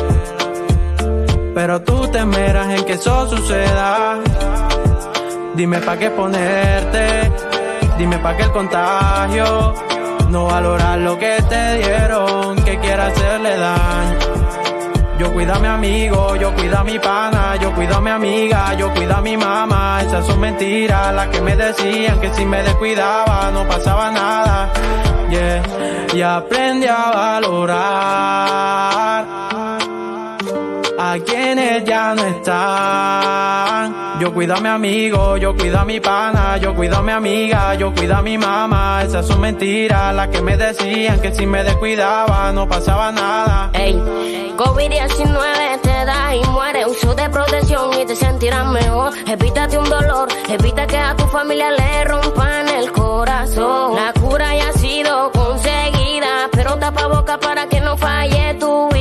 [1.59, 4.20] pero tú te meras en que eso suceda.
[5.56, 7.32] Dime pa' qué ponerte,
[7.98, 9.74] dime pa' qué el contagio.
[10.30, 14.18] No valorar lo que te dieron, que quiera hacerle daño.
[15.18, 18.74] Yo cuido a mi amigo, yo cuido a mi pana, yo cuido a mi amiga,
[18.74, 20.02] yo cuido a mi mamá.
[20.06, 24.72] Esas son mentiras, las que me decían que si me descuidaba no pasaba nada.
[26.14, 28.28] Y aprendí a valorar
[31.21, 34.19] quienes ya no están.
[34.21, 37.75] Yo cuido a mi amigo, yo cuido a mi pana, yo cuido a mi amiga,
[37.75, 39.03] yo cuido a mi mamá.
[39.05, 43.71] Esas son mentiras, las que me decían que si me descuidaba no pasaba nada.
[43.75, 43.95] Ey,
[44.57, 46.87] COVID-19 te da y muere.
[46.87, 49.12] Uso de protección y te sentirás mejor.
[49.27, 53.95] Evítate un dolor, evita que a tu familia le rompan el corazón.
[53.95, 58.97] La cura ya ha sido conseguida, pero tapa boca para que no falle tu vida.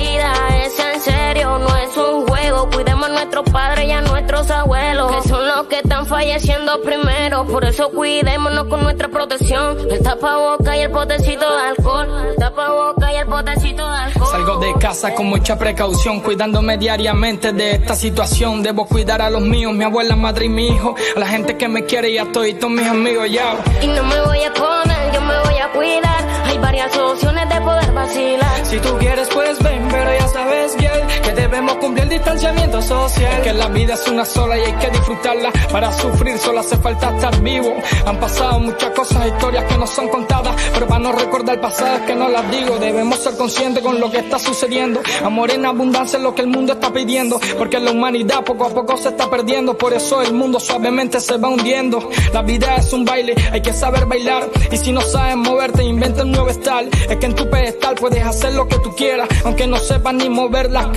[4.38, 7.45] Nuestros abuelos, que son los que que están falleciendo primero.
[7.45, 9.77] Por eso cuidémonos con nuestra protección.
[9.91, 12.07] El tapaboca y el potecito de alcohol.
[12.29, 14.27] El tapaboca y el potecito de alcohol.
[14.31, 18.63] Salgo de casa con mucha precaución, cuidándome diariamente de esta situación.
[18.63, 20.95] Debo cuidar a los míos, mi abuela, madre y mi hijo.
[21.15, 23.57] A la gente que me quiere y a todos mis amigos, ya.
[23.81, 26.27] Y no me voy a poner, yo me voy a cuidar.
[26.45, 28.65] Hay varias opciones de poder vacilar.
[28.65, 30.86] Si tú quieres, pues ven, pero ya sabes bien
[31.22, 33.41] que debemos cumplir el distanciamiento social.
[33.41, 35.51] Que la vida es una sola y hay que disfrutarla.
[35.72, 37.74] Para sufrir solo hace falta estar vivo.
[38.05, 40.55] Han pasado muchas cosas, historias que no son contadas.
[40.74, 42.78] Pero para no recordar es que no las digo.
[42.78, 45.01] Debemos ser conscientes con lo que está sucediendo.
[45.24, 47.39] Amor en abundancia es lo que el mundo está pidiendo.
[47.57, 49.78] Porque la humanidad poco a poco se está perdiendo.
[49.78, 52.09] Por eso el mundo suavemente se va hundiendo.
[52.34, 54.49] La vida es un baile, hay que saber bailar.
[54.72, 56.89] Y si no sabes moverte, inventa un nuevo style.
[57.09, 59.28] Es que en tu pedestal puedes hacer lo que tú quieras.
[59.45, 60.88] Aunque no sepas ni mover las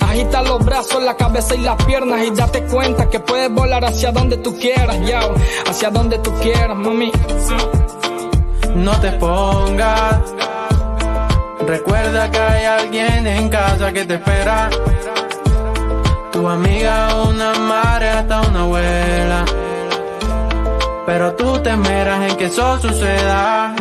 [0.00, 2.22] Agita los brazos, la cabeza y las piernas.
[2.24, 5.20] Y date cuenta que puedes volar hacia donde tú quieras, ya.
[5.68, 7.10] Hacia donde tú quieras, mami.
[8.74, 10.20] No te pongas.
[11.66, 14.70] Recuerda que hay alguien en casa que te espera.
[16.32, 19.44] Tu amiga, una madre, hasta una abuela.
[21.06, 23.74] Pero tú te meras en que eso suceda.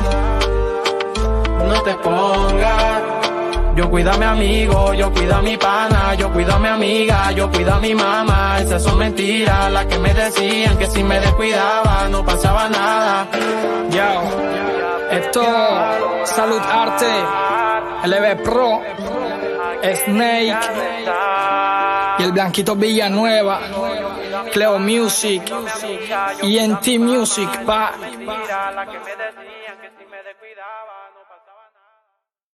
[1.68, 3.19] No te pongas.
[3.80, 7.32] Yo cuido a mi amigo, yo cuido a mi pana, yo cuido a mi amiga,
[7.32, 8.60] yo cuido a mi mamá.
[8.60, 13.26] Esas son mentiras, las que me decían que si me descuidaba no pasaba nada.
[13.90, 14.22] Ya,
[15.12, 15.42] esto,
[16.26, 17.08] Salud Arte,
[18.04, 18.82] LB Pro,
[19.82, 20.58] Snake
[22.20, 23.62] y el Blanquito Villanueva,
[24.52, 25.42] Cleo Music
[26.42, 27.94] y NT Music, pa.